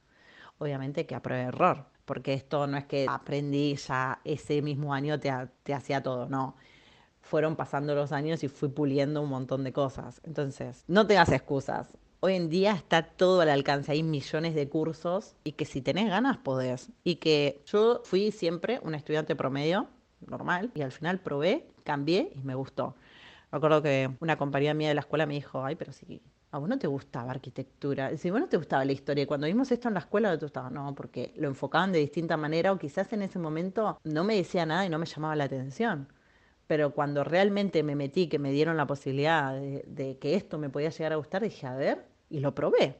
Obviamente 0.59 1.05
que 1.05 1.15
a 1.15 1.21
error, 1.41 1.85
porque 2.05 2.33
esto 2.33 2.67
no 2.67 2.77
es 2.77 2.85
que 2.85 3.05
aprendí 3.07 3.75
ya 3.75 4.19
ese 4.23 4.61
mismo 4.61 4.93
año 4.93 5.19
te, 5.19 5.31
te 5.63 5.73
hacía 5.73 6.03
todo, 6.03 6.27
no. 6.27 6.55
Fueron 7.21 7.55
pasando 7.55 7.95
los 7.95 8.11
años 8.11 8.43
y 8.43 8.49
fui 8.49 8.69
puliendo 8.69 9.21
un 9.21 9.29
montón 9.29 9.63
de 9.63 9.71
cosas. 9.71 10.21
Entonces, 10.25 10.83
no 10.87 11.07
tengas 11.07 11.31
excusas 11.31 11.87
hoy 12.23 12.35
en 12.35 12.49
día 12.49 12.71
está 12.71 13.03
todo 13.03 13.41
al 13.41 13.49
alcance, 13.49 13.91
hay 13.91 14.01
millones 14.01 14.55
de 14.55 14.69
cursos 14.69 15.35
y 15.43 15.51
que 15.51 15.65
si 15.65 15.81
tenés 15.81 16.07
ganas 16.07 16.37
podés. 16.37 16.89
Y 17.03 17.17
que 17.17 17.61
yo 17.65 18.01
fui 18.05 18.31
siempre 18.31 18.79
un 18.81 18.95
estudiante 18.95 19.35
promedio, 19.35 19.89
normal, 20.25 20.71
y 20.73 20.83
al 20.83 20.93
final 20.93 21.19
probé, 21.19 21.67
cambié 21.83 22.31
y 22.33 22.39
me 22.39 22.55
gustó. 22.55 22.95
Me 23.51 23.57
acuerdo 23.57 23.81
que 23.81 24.09
una 24.21 24.37
compañía 24.37 24.73
mía 24.73 24.87
de 24.87 24.93
la 24.93 25.01
escuela 25.01 25.25
me 25.25 25.33
dijo, 25.33 25.65
ay, 25.65 25.75
pero 25.75 25.91
si 25.91 26.21
a 26.53 26.59
vos 26.59 26.69
no 26.69 26.77
te 26.77 26.87
gustaba 26.87 27.31
arquitectura, 27.31 28.15
si 28.15 28.29
vos 28.29 28.39
no 28.39 28.47
te 28.47 28.57
gustaba 28.57 28.85
la 28.85 28.91
historia, 28.91 29.25
cuando 29.25 29.47
vimos 29.47 29.71
esto 29.71 29.87
en 29.87 29.95
la 29.95 30.01
escuela 30.01 30.29
no 30.29 30.37
te 30.37 30.45
gustaba, 30.45 30.69
no, 30.69 30.93
porque 30.93 31.33
lo 31.35 31.47
enfocaban 31.47 31.91
de 31.91 31.99
distinta 31.99 32.37
manera 32.37 32.71
o 32.71 32.77
quizás 32.77 33.11
en 33.11 33.23
ese 33.23 33.39
momento 33.39 33.99
no 34.03 34.23
me 34.23 34.35
decía 34.35 34.65
nada 34.65 34.85
y 34.85 34.89
no 34.89 34.99
me 34.99 35.05
llamaba 35.05 35.35
la 35.35 35.45
atención 35.45 36.07
pero 36.65 36.93
cuando 36.93 37.23
realmente 37.23 37.83
me 37.83 37.95
metí, 37.95 38.27
que 38.27 38.39
me 38.39 38.51
dieron 38.51 38.77
la 38.77 38.87
posibilidad 38.87 39.53
de, 39.53 39.83
de, 39.85 40.17
que 40.17 40.35
esto 40.35 40.57
me 40.57 40.69
podía 40.69 40.89
llegar 40.89 41.13
a 41.13 41.17
gustar, 41.17 41.43
dije, 41.43 41.67
a 41.67 41.75
ver, 41.75 42.05
y 42.29 42.39
lo 42.39 42.55
probé. 42.55 42.95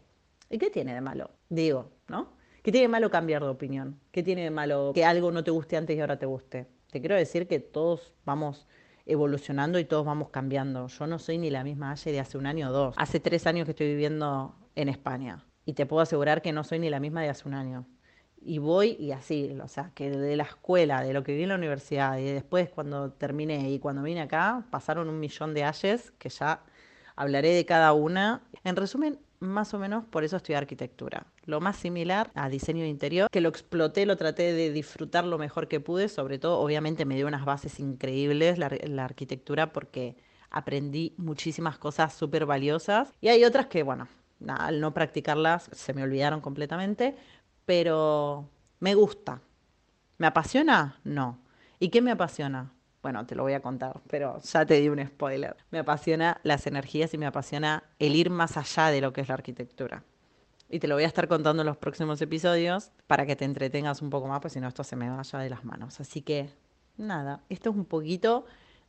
¿Y 0.50 0.58
qué 0.58 0.70
tiene 0.70 0.94
de 0.94 1.02
malo? 1.02 1.32
Digo, 1.50 1.90
¿no? 2.08 2.34
¿Qué 2.62 2.72
tiene 2.72 2.84
de 2.84 2.90
malo 2.90 3.10
cambiar 3.10 3.42
de 3.42 3.50
opinión? 3.50 4.00
¿Qué 4.12 4.22
tiene 4.22 4.44
de 4.44 4.52
malo 4.52 4.92
que 4.94 5.06
algo 5.06 5.32
no 5.32 5.44
te 5.44 5.52
guste 5.52 5.76
antes 5.76 5.98
y 5.98 6.00
ahora 6.00 6.20
te 6.20 6.26
guste? 6.26 6.68
Te 6.92 7.00
quiero 7.00 7.16
decir 7.16 7.48
que 7.48 7.60
todos 7.60 8.14
vamos 8.26 8.68
evolucionando 9.06 9.80
y 9.80 9.86
todos 9.86 10.06
vamos 10.06 10.30
cambiando. 10.30 10.88
Yo 10.88 11.08
no 11.08 11.20
soy 11.20 11.38
ni 11.38 11.50
la 11.50 11.64
misma 11.64 11.92
Aye 11.92 12.12
de 12.12 12.20
hace 12.20 12.38
un 12.38 12.46
año 12.46 12.70
o 12.70 12.72
dos. 12.72 12.96
Hace 12.98 13.20
tres 13.20 13.48
años 13.48 13.66
que 13.66 13.72
estoy 13.72 13.88
viviendo 13.88 14.56
en 14.76 14.90
España 14.90 15.46
y 15.66 15.74
te 15.74 15.86
puedo 15.86 16.02
asegurar 16.02 16.42
que 16.42 16.52
no 16.52 16.64
soy 16.64 16.80
ni 16.80 16.90
la 16.90 17.00
misma 17.00 17.22
de 17.22 17.30
hace 17.30 17.48
un 17.48 17.54
año. 17.54 17.86
Y 18.46 18.58
voy 18.58 18.98
y 19.00 19.12
así, 19.12 19.58
o 19.64 19.68
sea, 19.70 19.92
que 19.96 20.10
de 20.10 20.36
la 20.36 20.44
escuela, 20.44 21.02
de 21.02 21.14
lo 21.14 21.24
que 21.24 21.34
vi 21.34 21.44
en 21.44 21.50
la 21.50 21.56
universidad 21.56 22.18
y 22.18 22.26
después 22.26 22.70
cuando 22.70 23.12
terminé 23.12 23.72
y 23.72 23.80
cuando 23.80 24.04
vine 24.04 24.22
acá, 24.22 24.66
pasaron 24.70 25.08
un 25.08 25.20
millón 25.20 25.54
de 25.54 25.64
Ayes 25.64 26.12
que 26.12 26.28
ya 26.28 26.62
Hablaré 27.16 27.50
de 27.54 27.66
cada 27.66 27.94
una. 27.94 28.42
En 28.64 28.76
resumen, 28.76 29.20
más 29.44 29.74
o 29.74 29.80
menos 29.80 30.06
por 30.06 30.24
eso 30.24 30.38
estudié 30.38 30.58
arquitectura. 30.58 31.28
Lo 31.46 31.60
más 31.62 31.76
similar 31.76 32.32
a 32.34 32.50
diseño 32.50 32.84
de 32.84 32.90
interior, 32.90 33.30
que 33.32 33.42
lo 33.42 33.50
exploté, 33.50 34.06
lo 34.06 34.18
traté 34.18 34.54
de 34.54 34.72
disfrutar 34.72 35.26
lo 35.26 35.38
mejor 35.38 35.68
que 35.68 35.80
pude, 35.80 36.10
sobre 36.10 36.40
todo 36.40 36.60
obviamente 36.60 37.06
me 37.06 37.16
dio 37.16 37.28
unas 37.28 37.46
bases 37.46 37.80
increíbles 37.80 38.58
la, 38.58 38.72
la 38.88 39.06
arquitectura 39.06 39.74
porque 39.74 40.16
aprendí 40.50 41.14
muchísimas 41.18 41.78
cosas 41.78 42.14
súper 42.14 42.46
valiosas 42.46 43.14
y 43.22 43.28
hay 43.28 43.44
otras 43.44 43.68
que, 43.68 43.84
bueno, 43.84 44.08
al 44.48 44.80
no 44.80 44.94
practicarlas 44.94 45.70
se 45.72 45.94
me 45.94 46.04
olvidaron 46.04 46.42
completamente, 46.42 47.16
pero 47.66 48.50
me 48.80 48.96
gusta. 48.96 49.42
¿Me 50.18 50.28
apasiona? 50.28 51.00
No. 51.04 51.40
¿Y 51.80 51.90
qué 51.90 52.02
me 52.02 52.12
apasiona? 52.12 52.72
Bueno, 53.04 53.26
te 53.26 53.36
lo 53.36 53.44
voy 53.44 53.52
a 53.52 53.60
contar, 53.60 54.00
pero 54.10 54.40
ya 54.40 54.66
te 54.66 54.80
di 54.80 54.88
un 54.88 55.06
spoiler. 55.06 55.58
Me 55.72 55.80
apasiona 55.80 56.40
las 56.44 56.66
energías 56.68 57.14
y 57.14 57.18
me 57.18 57.26
apasiona 57.26 57.84
el 58.00 58.16
ir 58.16 58.30
más 58.30 58.56
allá 58.56 58.88
de 58.92 59.02
lo 59.02 59.12
que 59.12 59.20
es 59.20 59.28
la 59.28 59.34
arquitectura. 59.34 60.06
Y 60.70 60.80
te 60.80 60.88
lo 60.88 60.96
voy 60.96 61.04
a 61.04 61.08
estar 61.08 61.28
contando 61.28 61.64
en 61.64 61.68
los 61.68 61.76
próximos 61.76 62.22
episodios 62.22 62.92
para 63.06 63.26
que 63.26 63.36
te 63.36 63.44
entretengas 63.44 64.02
un 64.02 64.10
poco 64.10 64.28
más, 64.28 64.40
pues 64.40 64.54
si 64.54 64.62
no 64.62 64.70
esto 64.70 64.86
se 64.86 64.96
me 64.96 65.10
vaya 65.10 65.40
de 65.40 65.50
las 65.50 65.66
manos. 65.66 66.00
Así 66.00 66.22
que, 66.22 66.50
nada, 66.96 67.42
esto 67.50 67.72
es 67.72 67.76
un 67.76 67.86
poquito 67.86 68.46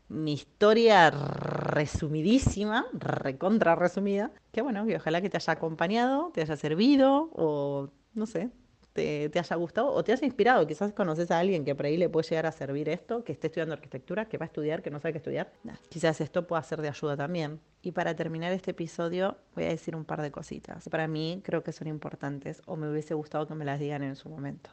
mi 0.09 0.35
historia 0.35 1.11
resumidísima, 1.11 2.87
recontra 2.93 3.75
resumida, 3.75 4.31
que 4.53 4.63
bueno, 4.63 4.87
que 4.87 4.97
ojalá 4.97 5.23
que 5.23 5.29
te 5.29 5.39
haya 5.39 5.55
acompañado, 5.55 6.31
te 6.33 6.41
haya 6.41 6.57
servido 6.57 7.31
o 7.33 7.91
no 8.15 8.27
sé, 8.27 8.51
te, 8.95 9.31
haya 9.39 9.57
gustado 9.57 9.89
o 9.93 10.03
te 10.03 10.13
haya 10.13 10.25
inspirado. 10.25 10.67
Quizás 10.67 10.93
conoces 10.93 11.31
a 11.31 11.39
alguien 11.39 11.65
que 11.65 11.75
por 11.75 11.87
ahí 11.87 11.97
le 11.97 12.09
puede 12.09 12.29
llegar 12.29 12.47
a 12.47 12.53
servir 12.53 12.89
esto, 12.89 13.25
que 13.25 13.33
esté 13.33 13.49
estudiando 13.49 13.75
arquitectura, 13.75 14.27
que 14.27 14.39
va 14.39 14.45
a 14.45 14.47
estudiar, 14.47 14.83
que 14.83 14.91
no 14.91 15.01
sabe 15.01 15.13
qué 15.13 15.19
estudiar. 15.19 15.53
quizás 15.91 16.21
esto 16.21 16.47
pueda 16.47 16.63
ser 16.63 16.81
de 16.81 16.89
ayuda 16.89 17.17
también. 17.17 17.61
Y 17.83 17.93
para 17.93 18.15
terminar 18.15 18.53
este 18.53 18.71
episodio 18.71 19.37
voy 19.55 19.65
a 19.65 19.69
decir 19.69 19.95
un 19.97 20.05
par 20.05 20.23
de 20.23 20.31
cositas. 20.31 20.89
Para 20.89 21.09
mí 21.09 21.43
creo 21.45 21.63
que 21.63 21.73
son 21.73 21.89
importantes 21.89 22.63
o 22.67 22.77
me 22.77 22.89
hubiese 22.89 23.15
gustado 23.15 23.47
que 23.47 23.55
me 23.55 23.65
las 23.65 23.81
digan 23.81 24.03
en 24.05 24.17
su 24.17 24.29
momento. 24.29 24.71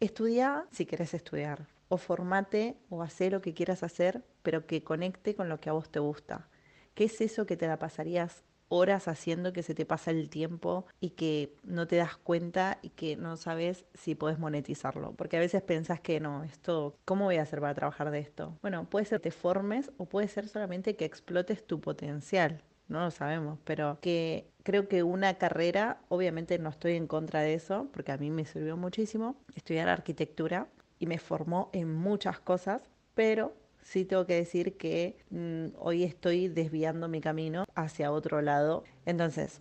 Estudia 0.00 0.66
si 0.72 0.86
querés 0.86 1.14
estudiar 1.14 1.66
o 1.88 1.98
formate 1.98 2.78
o 2.88 3.02
hace 3.02 3.30
lo 3.30 3.42
que 3.42 3.52
quieras 3.52 3.82
hacer, 3.82 4.24
pero 4.42 4.66
que 4.66 4.82
conecte 4.82 5.34
con 5.34 5.50
lo 5.50 5.60
que 5.60 5.68
a 5.68 5.74
vos 5.74 5.90
te 5.90 6.00
gusta. 6.00 6.48
¿Qué 6.94 7.04
es 7.04 7.20
eso 7.20 7.44
que 7.46 7.56
te 7.56 7.66
la 7.66 7.78
pasarías 7.78 8.42
horas 8.72 9.06
haciendo 9.06 9.52
que 9.52 9.62
se 9.62 9.74
te 9.74 9.84
pasa 9.84 10.10
el 10.10 10.30
tiempo 10.30 10.86
y 10.98 11.10
que 11.10 11.54
no 11.62 11.86
te 11.86 11.96
das 11.96 12.16
cuenta 12.16 12.78
y 12.80 12.88
que 12.88 13.16
no 13.16 13.36
sabes 13.36 13.84
si 13.92 14.14
puedes 14.14 14.38
monetizarlo. 14.38 15.12
Porque 15.12 15.36
a 15.36 15.40
veces 15.40 15.60
pensás 15.62 16.00
que 16.00 16.20
no, 16.20 16.42
esto, 16.42 16.96
¿cómo 17.04 17.26
voy 17.26 17.36
a 17.36 17.42
hacer 17.42 17.60
para 17.60 17.74
trabajar 17.74 18.10
de 18.10 18.20
esto? 18.20 18.58
Bueno, 18.62 18.88
puede 18.88 19.04
ser 19.04 19.20
que 19.20 19.24
te 19.24 19.30
formes 19.30 19.92
o 19.98 20.06
puede 20.06 20.26
ser 20.28 20.48
solamente 20.48 20.96
que 20.96 21.04
explotes 21.04 21.66
tu 21.66 21.80
potencial. 21.82 22.62
No 22.88 23.00
lo 23.00 23.10
sabemos, 23.10 23.58
pero 23.64 23.98
que 24.00 24.50
creo 24.62 24.88
que 24.88 25.02
una 25.02 25.34
carrera, 25.34 26.00
obviamente 26.08 26.58
no 26.58 26.70
estoy 26.70 26.96
en 26.96 27.06
contra 27.06 27.40
de 27.40 27.54
eso, 27.54 27.88
porque 27.92 28.12
a 28.12 28.16
mí 28.16 28.30
me 28.30 28.46
sirvió 28.46 28.76
muchísimo 28.78 29.36
estudiar 29.54 29.88
arquitectura 29.88 30.68
y 30.98 31.06
me 31.06 31.18
formó 31.18 31.68
en 31.74 31.92
muchas 31.94 32.40
cosas, 32.40 32.82
pero 33.14 33.54
sí 33.82 34.04
tengo 34.04 34.26
que 34.26 34.34
decir 34.34 34.76
que 34.76 35.16
mm, 35.30 35.76
hoy 35.78 36.04
estoy 36.04 36.48
desviando 36.48 37.08
mi 37.08 37.20
camino 37.20 37.64
hacia 37.74 38.12
otro 38.12 38.40
lado. 38.40 38.84
Entonces, 39.04 39.60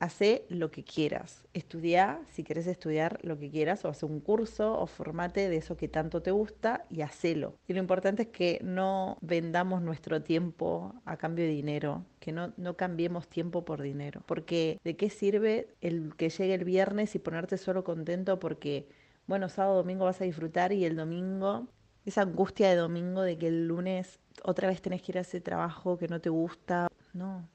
hace 0.00 0.44
lo 0.48 0.70
que 0.70 0.84
quieras. 0.84 1.44
Estudia, 1.54 2.20
si 2.30 2.44
quieres 2.44 2.66
estudiar 2.66 3.18
lo 3.22 3.38
que 3.38 3.50
quieras, 3.50 3.84
o 3.84 3.88
hace 3.88 4.06
un 4.06 4.20
curso, 4.20 4.78
o 4.78 4.86
formate 4.86 5.48
de 5.48 5.56
eso 5.56 5.76
que 5.76 5.88
tanto 5.88 6.22
te 6.22 6.30
gusta 6.30 6.84
y 6.90 7.02
hacelo. 7.02 7.56
Y 7.66 7.72
lo 7.72 7.80
importante 7.80 8.22
es 8.22 8.28
que 8.28 8.60
no 8.62 9.18
vendamos 9.20 9.82
nuestro 9.82 10.22
tiempo 10.22 10.94
a 11.04 11.16
cambio 11.16 11.44
de 11.44 11.50
dinero, 11.50 12.04
que 12.20 12.32
no, 12.32 12.52
no 12.56 12.76
cambiemos 12.76 13.28
tiempo 13.28 13.64
por 13.64 13.82
dinero. 13.82 14.22
Porque 14.26 14.78
¿de 14.84 14.96
qué 14.96 15.10
sirve 15.10 15.74
el 15.80 16.14
que 16.16 16.30
llegue 16.30 16.54
el 16.54 16.64
viernes 16.64 17.14
y 17.14 17.18
ponerte 17.18 17.58
solo 17.58 17.84
contento 17.84 18.38
porque, 18.38 18.88
bueno, 19.26 19.48
sábado, 19.48 19.76
domingo 19.76 20.04
vas 20.04 20.20
a 20.20 20.24
disfrutar 20.24 20.72
y 20.72 20.84
el 20.84 20.96
domingo 20.96 21.68
esa 22.08 22.22
angustia 22.22 22.68
de 22.68 22.76
domingo 22.76 23.22
de 23.22 23.38
que 23.38 23.48
el 23.48 23.68
lunes 23.68 24.18
otra 24.42 24.68
vez 24.68 24.82
tenés 24.82 25.02
que 25.02 25.12
ir 25.12 25.18
a 25.18 25.22
ese 25.22 25.40
trabajo 25.40 25.98
que 25.98 26.08
no 26.08 26.20
te 26.20 26.30
gusta. 26.30 26.88
No. 27.12 27.48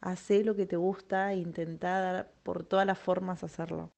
Hacé 0.00 0.44
lo 0.44 0.54
que 0.54 0.66
te 0.66 0.76
gusta 0.76 1.32
e 1.32 1.38
intentá 1.38 2.28
por 2.42 2.64
todas 2.64 2.86
las 2.86 2.98
formas 2.98 3.42
hacerlo. 3.42 3.90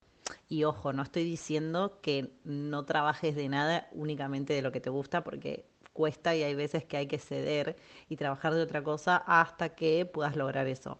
Y 0.48 0.64
ojo, 0.64 0.92
no 0.92 1.02
estoy 1.02 1.24
diciendo 1.24 2.00
que 2.00 2.32
no 2.44 2.84
trabajes 2.84 3.34
de 3.34 3.48
nada 3.48 3.88
únicamente 3.92 4.52
de 4.54 4.62
lo 4.62 4.72
que 4.72 4.80
te 4.80 4.90
gusta, 4.90 5.24
porque 5.24 5.66
cuesta 5.92 6.34
y 6.34 6.42
hay 6.42 6.54
veces 6.54 6.84
que 6.84 6.96
hay 6.96 7.06
que 7.06 7.18
ceder 7.18 7.76
y 8.08 8.16
trabajar 8.16 8.54
de 8.54 8.62
otra 8.62 8.82
cosa 8.82 9.16
hasta 9.16 9.74
que 9.74 10.06
puedas 10.06 10.36
lograr 10.36 10.66
eso. 10.66 10.98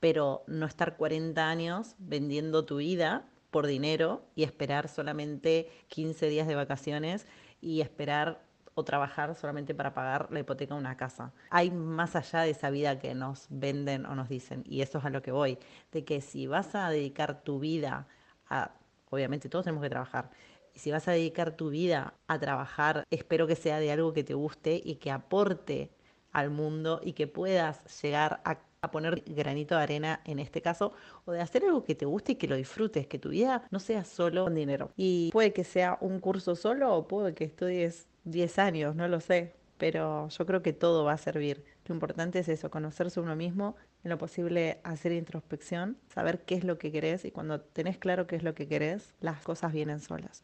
Pero 0.00 0.44
no 0.46 0.66
estar 0.66 0.96
40 0.96 1.48
años 1.48 1.94
vendiendo 1.98 2.64
tu 2.64 2.76
vida 2.76 3.28
por 3.50 3.66
dinero 3.66 4.24
y 4.34 4.42
esperar 4.42 4.88
solamente 4.88 5.70
15 5.88 6.28
días 6.28 6.48
de 6.48 6.54
vacaciones 6.54 7.26
y 7.62 7.80
esperar 7.80 8.44
o 8.74 8.84
trabajar 8.84 9.34
solamente 9.34 9.74
para 9.74 9.94
pagar 9.94 10.28
la 10.30 10.40
hipoteca 10.40 10.74
de 10.74 10.80
una 10.80 10.96
casa. 10.96 11.32
Hay 11.50 11.70
más 11.70 12.16
allá 12.16 12.40
de 12.40 12.50
esa 12.50 12.70
vida 12.70 12.98
que 12.98 13.14
nos 13.14 13.46
venden 13.50 14.04
o 14.06 14.14
nos 14.14 14.28
dicen, 14.28 14.64
y 14.66 14.82
eso 14.82 14.98
es 14.98 15.04
a 15.04 15.10
lo 15.10 15.22
que 15.22 15.32
voy, 15.32 15.58
de 15.92 16.04
que 16.04 16.20
si 16.20 16.46
vas 16.46 16.74
a 16.74 16.90
dedicar 16.90 17.42
tu 17.42 17.58
vida 17.58 18.06
a, 18.48 18.72
obviamente 19.10 19.48
todos 19.48 19.64
tenemos 19.64 19.82
que 19.82 19.90
trabajar, 19.90 20.30
si 20.74 20.90
vas 20.90 21.06
a 21.08 21.12
dedicar 21.12 21.52
tu 21.52 21.70
vida 21.70 22.14
a 22.26 22.38
trabajar, 22.38 23.04
espero 23.10 23.46
que 23.46 23.56
sea 23.56 23.78
de 23.78 23.92
algo 23.92 24.12
que 24.12 24.24
te 24.24 24.34
guste 24.34 24.80
y 24.82 24.96
que 24.96 25.10
aporte 25.10 25.90
al 26.32 26.50
mundo 26.50 27.00
y 27.02 27.12
que 27.12 27.26
puedas 27.26 28.02
llegar 28.02 28.40
a 28.44 28.58
a 28.82 28.90
poner 28.90 29.22
granito 29.26 29.76
de 29.76 29.82
arena 29.82 30.20
en 30.24 30.40
este 30.40 30.60
caso, 30.60 30.92
o 31.24 31.30
de 31.30 31.40
hacer 31.40 31.64
algo 31.64 31.84
que 31.84 31.94
te 31.94 32.04
guste 32.04 32.32
y 32.32 32.34
que 32.34 32.48
lo 32.48 32.56
disfrutes, 32.56 33.06
que 33.06 33.20
tu 33.20 33.28
vida 33.28 33.62
no 33.70 33.78
sea 33.78 34.04
solo 34.04 34.44
con 34.44 34.56
dinero. 34.56 34.90
Y 34.96 35.30
puede 35.30 35.52
que 35.52 35.62
sea 35.62 35.98
un 36.00 36.18
curso 36.18 36.56
solo 36.56 36.92
o 36.92 37.06
puede 37.06 37.32
que 37.32 37.44
estudies 37.44 38.08
10 38.24 38.58
años, 38.58 38.96
no 38.96 39.06
lo 39.06 39.20
sé, 39.20 39.54
pero 39.78 40.28
yo 40.28 40.46
creo 40.46 40.62
que 40.62 40.72
todo 40.72 41.04
va 41.04 41.12
a 41.12 41.18
servir. 41.18 41.64
Lo 41.86 41.94
importante 41.94 42.40
es 42.40 42.48
eso, 42.48 42.72
conocerse 42.72 43.20
uno 43.20 43.36
mismo, 43.36 43.76
en 44.02 44.10
lo 44.10 44.18
posible 44.18 44.80
hacer 44.82 45.12
introspección, 45.12 45.96
saber 46.12 46.40
qué 46.40 46.56
es 46.56 46.64
lo 46.64 46.78
que 46.78 46.90
querés 46.90 47.24
y 47.24 47.30
cuando 47.30 47.60
tenés 47.60 47.98
claro 47.98 48.26
qué 48.26 48.34
es 48.34 48.42
lo 48.42 48.56
que 48.56 48.66
querés, 48.66 49.14
las 49.20 49.42
cosas 49.42 49.72
vienen 49.72 50.00
solas. 50.00 50.42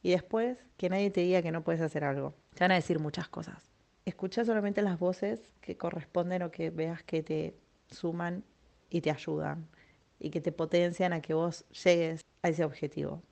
Y 0.00 0.10
después, 0.12 0.58
que 0.76 0.90
nadie 0.90 1.10
te 1.10 1.22
diga 1.22 1.42
que 1.42 1.50
no 1.50 1.64
puedes 1.64 1.80
hacer 1.80 2.04
algo. 2.04 2.34
Te 2.54 2.62
van 2.62 2.70
a 2.70 2.76
decir 2.76 3.00
muchas 3.00 3.28
cosas. 3.28 3.68
Escucha 4.08 4.42
solamente 4.42 4.80
las 4.80 4.98
voces 4.98 5.50
que 5.60 5.76
corresponden 5.76 6.40
o 6.40 6.50
que 6.50 6.70
veas 6.70 7.02
que 7.02 7.22
te 7.22 7.54
suman 7.90 8.42
y 8.88 9.02
te 9.02 9.10
ayudan 9.10 9.68
y 10.18 10.30
que 10.30 10.40
te 10.40 10.50
potencian 10.50 11.12
a 11.12 11.20
que 11.20 11.34
vos 11.34 11.66
llegues 11.84 12.24
a 12.40 12.48
ese 12.48 12.64
objetivo. 12.64 13.22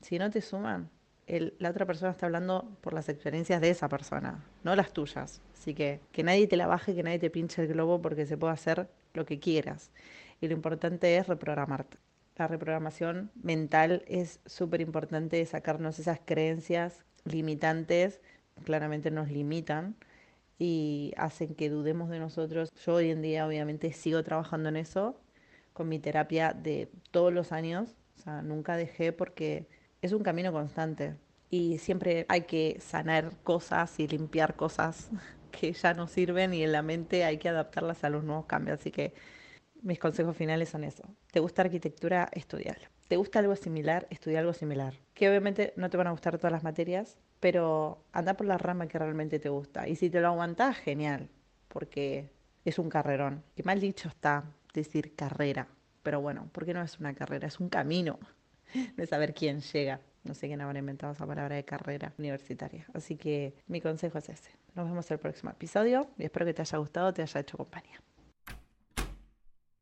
Si 0.00 0.18
no 0.18 0.30
te 0.30 0.40
suman, 0.40 0.88
la 1.26 1.68
otra 1.68 1.84
persona 1.84 2.12
está 2.12 2.24
hablando 2.24 2.74
por 2.80 2.94
las 2.94 3.10
experiencias 3.10 3.60
de 3.60 3.68
esa 3.68 3.90
persona, 3.90 4.42
no 4.62 4.74
las 4.74 4.94
tuyas. 4.94 5.42
Así 5.52 5.74
que 5.74 6.00
que 6.10 6.22
nadie 6.22 6.46
te 6.46 6.56
la 6.56 6.68
baje, 6.68 6.94
que 6.94 7.02
nadie 7.02 7.18
te 7.18 7.28
pinche 7.28 7.60
el 7.60 7.68
globo 7.68 8.00
porque 8.00 8.24
se 8.24 8.38
puede 8.38 8.54
hacer 8.54 8.88
lo 9.12 9.26
que 9.26 9.38
quieras. 9.38 9.90
Y 10.40 10.48
lo 10.48 10.54
importante 10.54 11.18
es 11.18 11.26
reprogramarte. 11.26 11.98
La 12.36 12.48
reprogramación 12.48 13.30
mental 13.42 14.02
es 14.06 14.40
súper 14.46 14.80
importante, 14.80 15.44
sacarnos 15.44 15.98
esas 15.98 16.18
creencias 16.24 17.04
limitantes, 17.26 18.22
claramente 18.64 19.10
nos 19.10 19.30
limitan 19.30 19.96
y 20.58 21.12
hacen 21.16 21.54
que 21.54 21.70
dudemos 21.70 22.08
de 22.10 22.18
nosotros. 22.18 22.70
Yo 22.84 22.94
hoy 22.94 23.10
en 23.10 23.22
día 23.22 23.46
obviamente 23.46 23.92
sigo 23.92 24.22
trabajando 24.22 24.68
en 24.68 24.76
eso 24.76 25.20
con 25.72 25.88
mi 25.88 25.98
terapia 25.98 26.52
de 26.52 26.88
todos 27.10 27.32
los 27.32 27.52
años, 27.52 27.96
o 28.16 28.22
sea, 28.22 28.42
nunca 28.42 28.76
dejé 28.76 29.12
porque 29.12 29.66
es 30.02 30.12
un 30.12 30.22
camino 30.22 30.52
constante 30.52 31.16
y 31.50 31.78
siempre 31.78 32.26
hay 32.28 32.42
que 32.42 32.78
sanar 32.80 33.32
cosas 33.42 33.98
y 34.00 34.08
limpiar 34.08 34.56
cosas 34.56 35.10
que 35.50 35.72
ya 35.72 35.94
no 35.94 36.06
sirven 36.06 36.54
y 36.54 36.62
en 36.62 36.72
la 36.72 36.82
mente 36.82 37.24
hay 37.24 37.38
que 37.38 37.48
adaptarlas 37.48 38.04
a 38.04 38.10
los 38.10 38.24
nuevos 38.24 38.46
cambios. 38.46 38.80
Así 38.80 38.90
que 38.90 39.14
mis 39.82 39.98
consejos 39.98 40.36
finales 40.36 40.70
son 40.70 40.84
eso. 40.84 41.04
¿Te 41.30 41.40
gusta 41.40 41.62
arquitectura? 41.62 42.28
Estudialo. 42.32 42.86
¿Te 43.08 43.16
gusta 43.16 43.38
algo 43.38 43.54
similar? 43.54 44.06
Estudia 44.10 44.40
algo 44.40 44.52
similar. 44.52 44.94
Que 45.12 45.28
obviamente 45.28 45.74
no 45.76 45.90
te 45.90 45.96
van 45.96 46.06
a 46.06 46.10
gustar 46.10 46.38
todas 46.38 46.52
las 46.52 46.64
materias, 46.64 47.18
pero 47.44 48.06
anda 48.12 48.38
por 48.38 48.46
la 48.46 48.56
rama 48.56 48.88
que 48.88 48.98
realmente 48.98 49.38
te 49.38 49.50
gusta. 49.50 49.86
Y 49.86 49.96
si 49.96 50.08
te 50.08 50.18
lo 50.22 50.28
aguantas, 50.28 50.78
genial, 50.78 51.28
porque 51.68 52.30
es 52.64 52.78
un 52.78 52.88
carrerón. 52.88 53.42
Que 53.54 53.62
mal 53.62 53.80
dicho 53.80 54.08
está 54.08 54.44
decir 54.72 55.14
carrera, 55.14 55.68
pero 56.02 56.22
bueno, 56.22 56.48
porque 56.52 56.72
no 56.72 56.80
es 56.80 56.98
una 56.98 57.12
carrera, 57.12 57.46
es 57.46 57.60
un 57.60 57.68
camino. 57.68 58.18
de 58.96 59.06
saber 59.06 59.34
quién 59.34 59.60
llega. 59.60 60.00
No 60.22 60.32
sé 60.32 60.46
quién 60.46 60.62
habrá 60.62 60.78
inventado 60.78 61.12
esa 61.12 61.26
palabra 61.26 61.54
de 61.56 61.66
carrera 61.66 62.14
universitaria. 62.16 62.86
Así 62.94 63.16
que 63.16 63.54
mi 63.66 63.82
consejo 63.82 64.16
es 64.16 64.30
ese. 64.30 64.52
Nos 64.74 64.88
vemos 64.88 65.10
en 65.10 65.16
el 65.16 65.20
próximo 65.20 65.50
episodio 65.50 66.08
y 66.16 66.24
espero 66.24 66.46
que 66.46 66.54
te 66.54 66.62
haya 66.62 66.78
gustado, 66.78 67.12
te 67.12 67.20
haya 67.20 67.40
hecho 67.40 67.58
compañía. 67.58 68.00